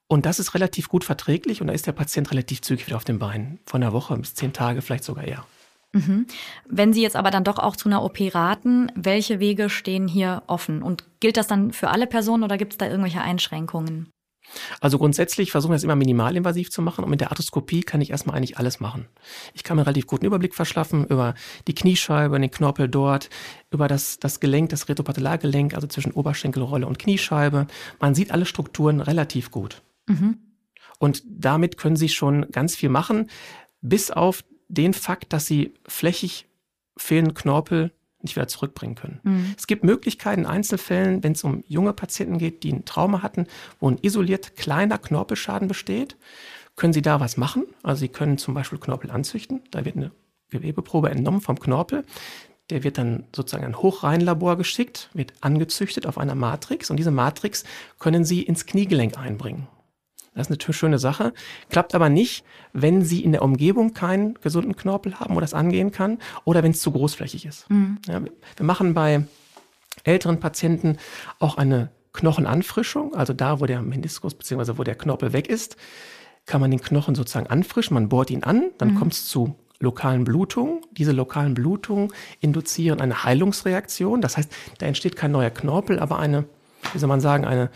Und 0.06 0.26
das 0.26 0.38
ist 0.38 0.54
relativ 0.54 0.88
gut 0.88 1.04
verträglich 1.04 1.60
und 1.60 1.66
da 1.66 1.72
ist 1.72 1.86
der 1.86 1.92
Patient 1.92 2.30
relativ 2.30 2.60
zügig 2.62 2.86
wieder 2.86 2.96
auf 2.96 3.04
den 3.04 3.18
Beinen. 3.18 3.58
Von 3.66 3.82
einer 3.82 3.92
Woche 3.92 4.16
bis 4.16 4.34
zehn 4.34 4.52
Tage, 4.52 4.82
vielleicht 4.82 5.04
sogar 5.04 5.24
eher. 5.24 5.44
Mhm. 5.92 6.26
Wenn 6.68 6.92
Sie 6.92 7.02
jetzt 7.02 7.16
aber 7.16 7.30
dann 7.30 7.44
doch 7.44 7.58
auch 7.58 7.76
zu 7.76 7.88
einer 7.88 8.02
OP 8.02 8.18
raten, 8.34 8.90
welche 8.94 9.40
Wege 9.40 9.70
stehen 9.70 10.08
hier 10.08 10.42
offen? 10.46 10.82
Und 10.82 11.04
gilt 11.20 11.36
das 11.36 11.46
dann 11.46 11.72
für 11.72 11.88
alle 11.88 12.06
Personen 12.06 12.42
oder 12.42 12.58
gibt 12.58 12.72
es 12.72 12.78
da 12.78 12.86
irgendwelche 12.86 13.22
Einschränkungen? 13.22 14.10
Also 14.80 14.98
grundsätzlich 14.98 15.50
versuchen 15.50 15.72
wir 15.72 15.76
es 15.76 15.84
immer 15.84 15.96
minimalinvasiv 15.96 16.70
zu 16.70 16.82
machen 16.82 17.04
und 17.04 17.10
mit 17.10 17.20
der 17.20 17.30
Arthroskopie 17.30 17.82
kann 17.82 18.00
ich 18.00 18.10
erstmal 18.10 18.36
eigentlich 18.36 18.58
alles 18.58 18.80
machen. 18.80 19.06
Ich 19.54 19.64
kann 19.64 19.76
mir 19.76 19.82
einen 19.82 19.86
relativ 19.86 20.06
guten 20.06 20.26
Überblick 20.26 20.54
verschaffen 20.54 21.06
über 21.06 21.34
die 21.66 21.74
Kniescheibe, 21.74 22.38
den 22.38 22.50
Knorpel 22.50 22.88
dort, 22.88 23.30
über 23.70 23.88
das, 23.88 24.18
das 24.18 24.40
Gelenk, 24.40 24.70
das 24.70 24.88
Retropatellargelenk, 24.88 25.74
also 25.74 25.86
zwischen 25.86 26.12
Oberschenkelrolle 26.12 26.86
und 26.86 26.98
Kniescheibe. 26.98 27.66
Man 28.00 28.14
sieht 28.14 28.30
alle 28.30 28.46
Strukturen 28.46 29.00
relativ 29.00 29.50
gut. 29.50 29.82
Mhm. 30.06 30.38
Und 30.98 31.22
damit 31.26 31.76
können 31.76 31.96
Sie 31.96 32.08
schon 32.08 32.50
ganz 32.50 32.76
viel 32.76 32.88
machen, 32.88 33.28
bis 33.80 34.10
auf 34.10 34.44
den 34.68 34.94
Fakt, 34.94 35.32
dass 35.32 35.46
Sie 35.46 35.74
flächig 35.86 36.46
fehlenden 36.96 37.34
Knorpel 37.34 37.92
nicht 38.24 38.36
wieder 38.36 38.48
zurückbringen 38.48 38.96
können. 38.96 39.20
Mhm. 39.22 39.54
Es 39.56 39.66
gibt 39.66 39.84
Möglichkeiten 39.84 40.42
in 40.42 40.46
Einzelfällen, 40.46 41.22
wenn 41.22 41.32
es 41.32 41.44
um 41.44 41.62
junge 41.68 41.92
Patienten 41.92 42.38
geht, 42.38 42.64
die 42.64 42.72
ein 42.72 42.84
Trauma 42.84 43.22
hatten, 43.22 43.46
wo 43.78 43.90
ein 43.90 43.98
isoliert 44.02 44.56
kleiner 44.56 44.98
Knorpelschaden 44.98 45.68
besteht, 45.68 46.16
können 46.76 46.92
Sie 46.92 47.02
da 47.02 47.20
was 47.20 47.36
machen. 47.36 47.66
Also 47.82 48.00
Sie 48.00 48.08
können 48.08 48.38
zum 48.38 48.54
Beispiel 48.54 48.78
Knorpel 48.78 49.10
anzüchten. 49.10 49.62
Da 49.70 49.84
wird 49.84 49.96
eine 49.96 50.10
Gewebeprobe 50.50 51.10
entnommen 51.10 51.40
vom 51.40 51.60
Knorpel. 51.60 52.04
Der 52.70 52.82
wird 52.82 52.98
dann 52.98 53.24
sozusagen 53.34 53.64
ein 53.64 53.76
Hochreinlabor 53.76 54.56
geschickt, 54.56 55.10
wird 55.12 55.34
angezüchtet 55.42 56.06
auf 56.06 56.16
einer 56.16 56.34
Matrix 56.34 56.90
und 56.90 56.96
diese 56.96 57.10
Matrix 57.10 57.64
können 57.98 58.24
Sie 58.24 58.42
ins 58.42 58.64
Kniegelenk 58.64 59.18
einbringen. 59.18 59.68
Das 60.34 60.48
ist 60.48 60.64
eine 60.64 60.74
schöne 60.74 60.98
Sache. 60.98 61.32
Klappt 61.70 61.94
aber 61.94 62.08
nicht, 62.08 62.44
wenn 62.72 63.02
Sie 63.02 63.22
in 63.22 63.32
der 63.32 63.42
Umgebung 63.42 63.94
keinen 63.94 64.34
gesunden 64.34 64.74
Knorpel 64.76 65.20
haben, 65.20 65.36
wo 65.36 65.40
das 65.40 65.54
angehen 65.54 65.92
kann, 65.92 66.18
oder 66.44 66.62
wenn 66.62 66.72
es 66.72 66.80
zu 66.80 66.90
großflächig 66.90 67.46
ist. 67.46 67.70
Mhm. 67.70 67.98
Ja, 68.06 68.20
wir 68.22 68.66
machen 68.66 68.94
bei 68.94 69.24
älteren 70.02 70.40
Patienten 70.40 70.98
auch 71.38 71.56
eine 71.56 71.90
Knochenanfrischung, 72.12 73.14
also 73.14 73.32
da, 73.32 73.60
wo 73.60 73.66
der 73.66 73.82
Meniskus 73.82 74.34
bzw. 74.34 74.76
wo 74.76 74.84
der 74.84 74.94
Knorpel 74.94 75.32
weg 75.32 75.48
ist, 75.48 75.76
kann 76.46 76.60
man 76.60 76.70
den 76.70 76.80
Knochen 76.80 77.14
sozusagen 77.14 77.46
anfrischen, 77.46 77.94
man 77.94 78.08
bohrt 78.08 78.30
ihn 78.30 78.44
an, 78.44 78.70
dann 78.78 78.92
mhm. 78.92 78.98
kommt 78.98 79.12
es 79.14 79.26
zu 79.26 79.54
lokalen 79.80 80.24
Blutungen. 80.24 80.80
Diese 80.92 81.12
lokalen 81.12 81.54
Blutungen 81.54 82.12
induzieren 82.40 83.00
eine 83.00 83.24
Heilungsreaktion. 83.24 84.20
Das 84.20 84.36
heißt, 84.36 84.50
da 84.78 84.86
entsteht 84.86 85.16
kein 85.16 85.32
neuer 85.32 85.50
Knorpel, 85.50 85.98
aber 85.98 86.18
eine, 86.18 86.44
wie 86.92 86.98
soll 86.98 87.08
man 87.08 87.20
sagen, 87.20 87.44
eine 87.44 87.70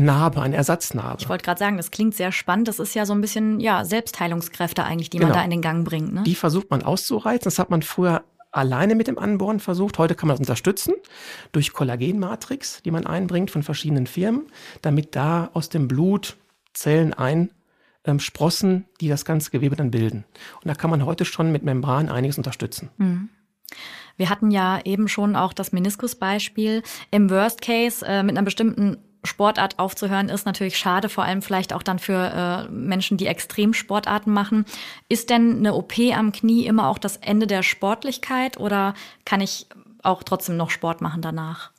Narbe, 0.00 0.40
eine 0.40 0.56
Ersatznarbe. 0.56 1.18
Ich 1.20 1.28
wollte 1.28 1.44
gerade 1.44 1.58
sagen, 1.58 1.76
das 1.76 1.90
klingt 1.90 2.14
sehr 2.14 2.32
spannend. 2.32 2.68
Das 2.68 2.78
ist 2.78 2.94
ja 2.94 3.04
so 3.04 3.12
ein 3.12 3.20
bisschen 3.20 3.60
ja, 3.60 3.84
Selbstheilungskräfte 3.84 4.84
eigentlich, 4.84 5.10
die 5.10 5.18
genau. 5.18 5.28
man 5.28 5.38
da 5.38 5.44
in 5.44 5.50
den 5.50 5.60
Gang 5.60 5.84
bringt. 5.84 6.14
Ne? 6.14 6.22
Die 6.22 6.34
versucht 6.34 6.70
man 6.70 6.82
auszureizen. 6.82 7.44
Das 7.44 7.58
hat 7.58 7.68
man 7.68 7.82
früher 7.82 8.24
alleine 8.52 8.94
mit 8.94 9.06
dem 9.06 9.18
Anbohren 9.18 9.60
versucht. 9.60 9.98
Heute 9.98 10.14
kann 10.14 10.28
man 10.28 10.34
das 10.34 10.40
unterstützen 10.40 10.94
durch 11.52 11.72
Kollagenmatrix, 11.72 12.82
die 12.82 12.90
man 12.90 13.06
einbringt 13.06 13.50
von 13.50 13.62
verschiedenen 13.62 14.06
Firmen, 14.06 14.46
damit 14.80 15.14
da 15.14 15.50
aus 15.52 15.68
dem 15.68 15.88
Blut 15.88 16.36
Zellen 16.72 17.14
einsprossen, 17.14 18.86
die 19.00 19.08
das 19.08 19.26
ganze 19.26 19.50
Gewebe 19.50 19.76
dann 19.76 19.90
bilden. 19.90 20.24
Und 20.62 20.68
da 20.68 20.74
kann 20.74 20.90
man 20.90 21.04
heute 21.04 21.26
schon 21.26 21.52
mit 21.52 21.64
Membran 21.64 22.08
einiges 22.08 22.38
unterstützen. 22.38 22.88
Mhm. 22.96 23.28
Wir 24.16 24.28
hatten 24.28 24.50
ja 24.50 24.80
eben 24.84 25.08
schon 25.08 25.36
auch 25.36 25.52
das 25.52 25.72
Meniskusbeispiel. 25.72 26.82
Im 27.10 27.30
Worst 27.30 27.62
Case 27.62 28.04
äh, 28.06 28.22
mit 28.22 28.36
einer 28.36 28.44
bestimmten 28.44 28.98
Sportart 29.24 29.78
aufzuhören, 29.78 30.28
ist 30.28 30.46
natürlich 30.46 30.76
schade, 30.76 31.08
vor 31.08 31.24
allem 31.24 31.42
vielleicht 31.42 31.72
auch 31.72 31.82
dann 31.82 31.98
für 31.98 32.68
äh, 32.68 32.72
Menschen, 32.72 33.16
die 33.16 33.26
Extremsportarten 33.26 34.32
machen. 34.32 34.64
Ist 35.08 35.30
denn 35.30 35.58
eine 35.58 35.74
OP 35.74 35.98
am 36.14 36.32
Knie 36.32 36.66
immer 36.66 36.88
auch 36.88 36.98
das 36.98 37.18
Ende 37.18 37.46
der 37.46 37.62
Sportlichkeit 37.62 38.58
oder 38.58 38.94
kann 39.24 39.40
ich 39.40 39.66
auch 40.02 40.22
trotzdem 40.22 40.56
noch 40.56 40.70
Sport 40.70 41.00
machen 41.00 41.22
danach? 41.22 41.70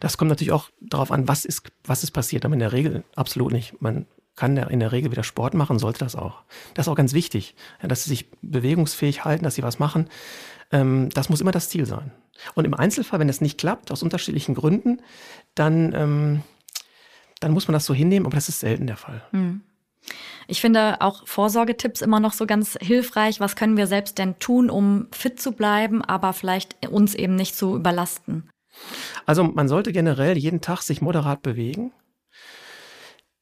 Das 0.00 0.18
kommt 0.18 0.28
natürlich 0.28 0.52
auch 0.52 0.68
darauf 0.80 1.10
an, 1.12 1.28
was 1.28 1.44
ist, 1.44 1.70
was 1.84 2.02
ist 2.02 2.10
passiert. 2.10 2.44
Aber 2.44 2.54
in 2.54 2.60
der 2.60 2.72
Regel 2.72 3.04
absolut 3.14 3.52
nicht. 3.52 3.80
Man 3.80 4.06
kann 4.36 4.56
in 4.56 4.80
der 4.80 4.92
Regel 4.92 5.10
wieder 5.10 5.22
Sport 5.22 5.54
machen, 5.54 5.78
sollte 5.78 6.00
das 6.00 6.16
auch. 6.16 6.42
Das 6.74 6.86
ist 6.86 6.90
auch 6.90 6.96
ganz 6.96 7.12
wichtig, 7.12 7.54
dass 7.82 8.04
sie 8.04 8.10
sich 8.10 8.30
bewegungsfähig 8.42 9.24
halten, 9.24 9.44
dass 9.44 9.54
sie 9.54 9.62
was 9.62 9.78
machen. 9.78 10.08
Ähm, 10.72 11.10
das 11.10 11.28
muss 11.28 11.40
immer 11.40 11.50
das 11.50 11.68
Ziel 11.68 11.86
sein. 11.86 12.12
Und 12.54 12.64
im 12.64 12.74
Einzelfall, 12.74 13.20
wenn 13.20 13.28
das 13.28 13.40
nicht 13.40 13.58
klappt, 13.58 13.92
aus 13.92 14.02
unterschiedlichen 14.02 14.54
Gründen, 14.54 15.02
dann 15.54 15.92
ähm, 15.94 16.42
dann 17.40 17.52
muss 17.52 17.68
man 17.68 17.72
das 17.72 17.86
so 17.86 17.94
hinnehmen, 17.94 18.26
aber 18.26 18.36
das 18.36 18.48
ist 18.48 18.60
selten 18.60 18.86
der 18.86 18.96
Fall. 18.96 19.22
Mhm. 19.32 19.62
Ich 20.46 20.60
finde 20.60 21.00
auch 21.00 21.26
Vorsorgetipps 21.26 22.00
immer 22.00 22.20
noch 22.20 22.32
so 22.32 22.46
ganz 22.46 22.76
hilfreich. 22.80 23.38
Was 23.40 23.56
können 23.56 23.76
wir 23.76 23.86
selbst 23.86 24.18
denn 24.18 24.38
tun, 24.38 24.70
um 24.70 25.08
fit 25.12 25.40
zu 25.40 25.52
bleiben, 25.52 26.02
aber 26.02 26.32
vielleicht 26.32 26.88
uns 26.88 27.14
eben 27.14 27.34
nicht 27.34 27.54
zu 27.54 27.76
überlasten? 27.76 28.48
Also 29.26 29.44
man 29.44 29.68
sollte 29.68 29.92
generell 29.92 30.36
jeden 30.38 30.60
Tag 30.60 30.82
sich 30.82 31.02
moderat 31.02 31.42
bewegen. 31.42 31.92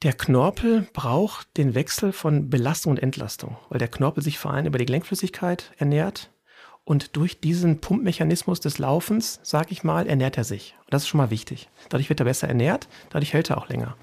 Der 0.02 0.12
Knorpel 0.12 0.86
braucht 0.92 1.56
den 1.56 1.74
Wechsel 1.74 2.12
von 2.12 2.50
Belastung 2.50 2.92
und 2.92 3.02
Entlastung, 3.02 3.56
weil 3.68 3.78
der 3.78 3.88
Knorpel 3.88 4.22
sich 4.22 4.38
vor 4.38 4.52
allem 4.52 4.66
über 4.66 4.78
die 4.78 4.86
Gelenkflüssigkeit 4.86 5.72
ernährt 5.76 6.30
und 6.88 7.16
durch 7.16 7.38
diesen 7.38 7.82
Pumpmechanismus 7.82 8.60
des 8.60 8.78
Laufens, 8.78 9.40
sag 9.42 9.70
ich 9.70 9.84
mal, 9.84 10.06
ernährt 10.06 10.38
er 10.38 10.44
sich. 10.44 10.74
Und 10.86 10.94
das 10.94 11.02
ist 11.02 11.08
schon 11.08 11.18
mal 11.18 11.28
wichtig. 11.28 11.68
Dadurch 11.90 12.08
wird 12.08 12.18
er 12.18 12.24
besser 12.24 12.48
ernährt, 12.48 12.88
dadurch 13.10 13.34
hält 13.34 13.50
er 13.50 13.58
auch 13.58 13.68
länger. 13.68 13.94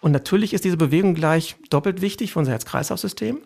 Und 0.00 0.12
natürlich 0.12 0.54
ist 0.54 0.64
diese 0.64 0.76
Bewegung 0.76 1.14
gleich 1.14 1.56
doppelt 1.70 2.02
wichtig 2.02 2.32
für 2.32 2.38
unser 2.38 2.52
Herz-Kreislauf-System. 2.52 3.38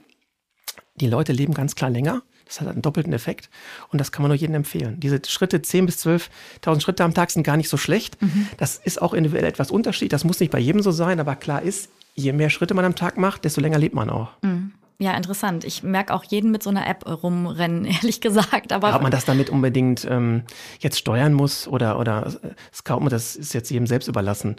Die 0.96 1.06
Leute 1.06 1.32
leben 1.32 1.54
ganz 1.54 1.76
klar 1.76 1.88
länger. 1.88 2.20
Das 2.44 2.60
hat 2.60 2.68
einen 2.68 2.82
doppelten 2.82 3.14
Effekt 3.14 3.48
und 3.88 4.02
das 4.02 4.12
kann 4.12 4.20
man 4.20 4.28
nur 4.28 4.36
jedem 4.36 4.54
empfehlen. 4.54 5.00
Diese 5.00 5.18
Schritte, 5.26 5.56
10.000 5.56 5.86
bis 5.86 6.04
12.000 6.04 6.80
Schritte 6.82 7.04
am 7.04 7.14
Tag 7.14 7.30
sind 7.30 7.42
gar 7.42 7.56
nicht 7.56 7.70
so 7.70 7.78
schlecht. 7.78 8.20
Mhm. 8.20 8.48
Das 8.58 8.76
ist 8.76 9.00
auch 9.00 9.14
individuell 9.14 9.46
etwas 9.46 9.70
Unterschied. 9.70 10.12
Das 10.12 10.24
muss 10.24 10.40
nicht 10.40 10.52
bei 10.52 10.58
jedem 10.58 10.82
so 10.82 10.90
sein, 10.90 11.20
aber 11.20 11.36
klar 11.36 11.62
ist, 11.62 11.88
je 12.14 12.34
mehr 12.34 12.50
Schritte 12.50 12.74
man 12.74 12.84
am 12.84 12.96
Tag 12.96 13.16
macht, 13.16 13.46
desto 13.46 13.62
länger 13.62 13.78
lebt 13.78 13.94
man 13.94 14.10
auch. 14.10 14.32
Mhm. 14.42 14.74
Ja, 14.98 15.16
interessant. 15.16 15.64
Ich 15.64 15.82
merke 15.82 16.14
auch 16.14 16.24
jeden 16.24 16.50
mit 16.50 16.62
so 16.62 16.70
einer 16.70 16.86
App 16.86 17.04
rumrennen, 17.06 17.84
ehrlich 17.84 18.20
gesagt. 18.20 18.72
Aber 18.72 18.90
ja, 18.90 18.96
ob 18.96 19.02
man 19.02 19.10
das 19.10 19.24
damit 19.24 19.50
unbedingt 19.50 20.06
ähm, 20.08 20.44
jetzt 20.78 20.98
steuern 20.98 21.34
muss 21.34 21.66
oder, 21.66 21.98
oder 21.98 22.26
äh, 22.26 22.50
scouten, 22.72 23.08
das 23.08 23.36
ist 23.36 23.54
jetzt 23.54 23.70
jedem 23.70 23.86
selbst 23.86 24.08
überlassen. 24.08 24.56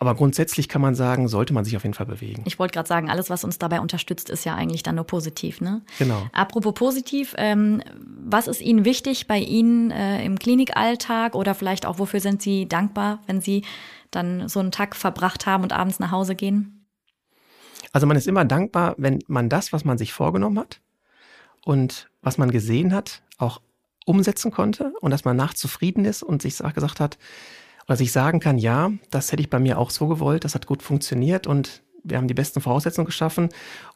Aber 0.00 0.14
grundsätzlich 0.14 0.70
kann 0.70 0.80
man 0.80 0.94
sagen, 0.94 1.28
sollte 1.28 1.52
man 1.52 1.66
sich 1.66 1.76
auf 1.76 1.82
jeden 1.82 1.92
Fall 1.92 2.06
bewegen. 2.06 2.42
Ich 2.46 2.58
wollte 2.58 2.72
gerade 2.72 2.88
sagen, 2.88 3.10
alles, 3.10 3.28
was 3.28 3.44
uns 3.44 3.58
dabei 3.58 3.82
unterstützt, 3.82 4.30
ist 4.30 4.46
ja 4.46 4.54
eigentlich 4.54 4.82
dann 4.82 4.94
nur 4.94 5.04
positiv. 5.04 5.60
Ne? 5.60 5.82
Genau. 5.98 6.22
Apropos 6.32 6.72
positiv, 6.72 7.34
ähm, 7.36 7.82
was 8.24 8.48
ist 8.48 8.62
Ihnen 8.62 8.86
wichtig 8.86 9.26
bei 9.26 9.38
Ihnen 9.38 9.90
äh, 9.90 10.24
im 10.24 10.38
Klinikalltag 10.38 11.34
oder 11.34 11.54
vielleicht 11.54 11.84
auch, 11.84 11.98
wofür 11.98 12.20
sind 12.20 12.40
Sie 12.40 12.66
dankbar, 12.66 13.18
wenn 13.26 13.42
Sie 13.42 13.62
dann 14.10 14.48
so 14.48 14.60
einen 14.60 14.70
Tag 14.70 14.96
verbracht 14.96 15.44
haben 15.44 15.64
und 15.64 15.74
abends 15.74 15.98
nach 15.98 16.12
Hause 16.12 16.34
gehen? 16.34 16.79
Also 17.92 18.06
man 18.06 18.16
ist 18.16 18.28
immer 18.28 18.44
dankbar, 18.44 18.94
wenn 18.98 19.18
man 19.26 19.48
das, 19.48 19.72
was 19.72 19.84
man 19.84 19.98
sich 19.98 20.12
vorgenommen 20.12 20.58
hat 20.58 20.80
und 21.64 22.10
was 22.22 22.38
man 22.38 22.50
gesehen 22.50 22.94
hat, 22.94 23.22
auch 23.38 23.60
umsetzen 24.06 24.50
konnte 24.50 24.92
und 25.00 25.10
dass 25.10 25.24
man 25.24 25.36
nach 25.36 25.54
zufrieden 25.54 26.04
ist 26.04 26.22
und 26.22 26.42
sich 26.42 26.58
gesagt 26.58 27.00
hat, 27.00 27.18
was 27.86 28.00
ich 28.00 28.12
sagen 28.12 28.40
kann, 28.40 28.58
ja, 28.58 28.92
das 29.10 29.32
hätte 29.32 29.42
ich 29.42 29.50
bei 29.50 29.58
mir 29.58 29.78
auch 29.78 29.90
so 29.90 30.06
gewollt, 30.06 30.44
das 30.44 30.54
hat 30.54 30.66
gut 30.66 30.82
funktioniert 30.82 31.46
und 31.46 31.82
wir 32.04 32.16
haben 32.16 32.28
die 32.28 32.34
besten 32.34 32.60
Voraussetzungen 32.60 33.06
geschaffen 33.06 33.48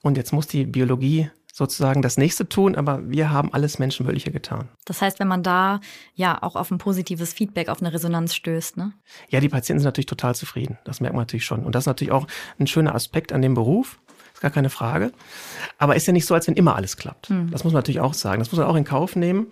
und 0.02 0.16
jetzt 0.16 0.32
muss 0.32 0.46
die 0.46 0.66
Biologie 0.66 1.30
sozusagen 1.56 2.02
das 2.02 2.16
nächste 2.16 2.48
tun, 2.48 2.74
aber 2.74 3.08
wir 3.08 3.30
haben 3.30 3.54
alles 3.54 3.78
Menschenmögliche 3.78 4.32
getan. 4.32 4.68
Das 4.86 5.00
heißt, 5.00 5.20
wenn 5.20 5.28
man 5.28 5.44
da 5.44 5.80
ja 6.16 6.42
auch 6.42 6.56
auf 6.56 6.72
ein 6.72 6.78
positives 6.78 7.32
Feedback, 7.32 7.68
auf 7.68 7.80
eine 7.80 7.92
Resonanz 7.92 8.34
stößt, 8.34 8.76
ne? 8.76 8.92
Ja, 9.28 9.38
die 9.38 9.48
Patienten 9.48 9.78
sind 9.78 9.86
natürlich 9.86 10.06
total 10.06 10.34
zufrieden. 10.34 10.78
Das 10.84 11.00
merkt 11.00 11.14
man 11.14 11.22
natürlich 11.22 11.44
schon. 11.44 11.64
Und 11.64 11.76
das 11.76 11.84
ist 11.84 11.86
natürlich 11.86 12.10
auch 12.10 12.26
ein 12.58 12.66
schöner 12.66 12.92
Aspekt 12.96 13.32
an 13.32 13.40
dem 13.40 13.54
Beruf. 13.54 14.00
Ist 14.32 14.40
gar 14.40 14.50
keine 14.50 14.68
Frage. 14.68 15.12
Aber 15.78 15.94
ist 15.94 16.08
ja 16.08 16.12
nicht 16.12 16.26
so, 16.26 16.34
als 16.34 16.48
wenn 16.48 16.54
immer 16.54 16.74
alles 16.74 16.96
klappt. 16.96 17.28
Hm. 17.28 17.52
Das 17.52 17.62
muss 17.62 17.72
man 17.72 17.78
natürlich 17.78 18.00
auch 18.00 18.14
sagen. 18.14 18.40
Das 18.40 18.50
muss 18.50 18.58
man 18.58 18.66
auch 18.66 18.74
in 18.74 18.82
Kauf 18.82 19.14
nehmen. 19.14 19.46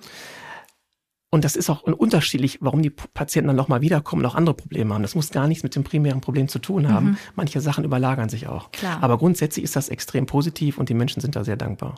Und 1.34 1.46
das 1.46 1.56
ist 1.56 1.70
auch 1.70 1.82
unterschiedlich, 1.84 2.58
warum 2.60 2.82
die 2.82 2.90
Patienten 2.90 3.48
dann 3.48 3.56
nochmal 3.56 3.80
wiederkommen 3.80 4.22
und 4.22 4.30
auch 4.30 4.34
andere 4.34 4.54
Probleme 4.54 4.92
haben. 4.92 5.00
Das 5.00 5.14
muss 5.14 5.30
gar 5.30 5.48
nichts 5.48 5.62
mit 5.62 5.74
dem 5.74 5.82
primären 5.82 6.20
Problem 6.20 6.46
zu 6.46 6.58
tun 6.58 6.92
haben. 6.92 7.06
Mhm. 7.06 7.16
Manche 7.36 7.62
Sachen 7.62 7.84
überlagern 7.84 8.28
sich 8.28 8.48
auch. 8.48 8.70
Klar. 8.70 8.98
Aber 9.02 9.16
grundsätzlich 9.16 9.64
ist 9.64 9.74
das 9.74 9.88
extrem 9.88 10.26
positiv 10.26 10.76
und 10.76 10.90
die 10.90 10.94
Menschen 10.94 11.20
sind 11.22 11.34
da 11.34 11.42
sehr 11.42 11.56
dankbar. 11.56 11.94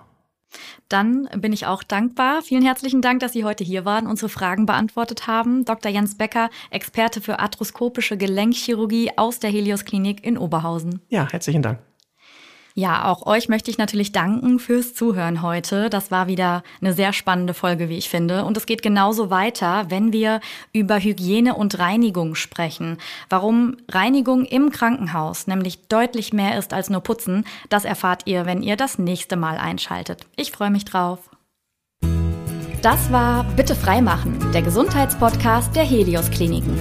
Dann 0.89 1.29
bin 1.37 1.53
ich 1.53 1.67
auch 1.67 1.83
dankbar. 1.83 2.43
Vielen 2.43 2.63
herzlichen 2.63 3.03
Dank, 3.03 3.19
dass 3.19 3.33
Sie 3.33 3.43
heute 3.43 3.65
hier 3.65 3.85
waren, 3.85 4.07
unsere 4.07 4.29
Fragen 4.29 4.67
beantwortet 4.67 5.27
haben. 5.27 5.65
Dr. 5.65 5.91
Jens 5.91 6.17
Becker, 6.17 6.49
Experte 6.71 7.21
für 7.21 7.41
arthroskopische 7.41 8.17
Gelenkchirurgie 8.17 9.11
aus 9.17 9.41
der 9.41 9.51
Helios 9.51 9.85
Klinik 9.85 10.25
in 10.25 10.39
Oberhausen. 10.39 11.01
Ja, 11.09 11.29
herzlichen 11.29 11.63
Dank. 11.63 11.81
Ja, 12.77 13.05
auch 13.05 13.25
euch 13.25 13.49
möchte 13.49 13.71
ich 13.71 13.79
natürlich 13.79 14.11
danken 14.11 14.59
fürs 14.59 14.95
Zuhören 14.95 15.43
heute. 15.43 15.89
Das 15.91 16.11
war 16.11 16.27
wieder 16.27 16.65
eine 16.81 16.93
sehr 16.93 17.13
spannende 17.13 17.55
Folge, 17.55 17.89
wie 17.89 17.97
ich 17.97 18.09
finde. 18.09 18.45
Und 18.45 18.57
es 18.57 18.67
geht 18.67 18.83
genauso 18.83 19.31
weiter, 19.31 19.87
wenn 19.91 20.13
wir 20.13 20.41
über 20.73 20.99
Hygiene 20.99 21.55
und 21.55 21.79
Reinigung 21.79 22.35
sprechen. 22.35 22.99
Warum 23.31 23.77
Reinigung 23.89 24.45
im 24.45 24.71
Krankenhaus 24.71 25.47
nämlich 25.47 25.87
deutlich 25.87 26.33
mehr 26.33 26.59
ist 26.59 26.73
als 26.73 26.91
nur 26.91 27.01
Putzen, 27.01 27.45
das 27.69 27.85
erfahrt 27.85 28.23
ihr, 28.25 28.45
wenn 28.45 28.61
ihr 28.61 28.75
das 28.77 28.99
nächste 28.99 29.37
Mal 29.37 29.57
einschaltet. 29.57 30.27
Ich 30.35 30.51
freue 30.51 30.71
mich 30.71 30.85
drauf. 30.85 31.31
Das 32.83 33.13
war 33.13 33.45
Bitte 33.55 33.77
freimachen, 33.77 34.51
der 34.53 34.63
Gesundheitspodcast 34.63 35.77
der 35.77 35.85
Helios 35.85 36.29
Kliniken. 36.31 36.77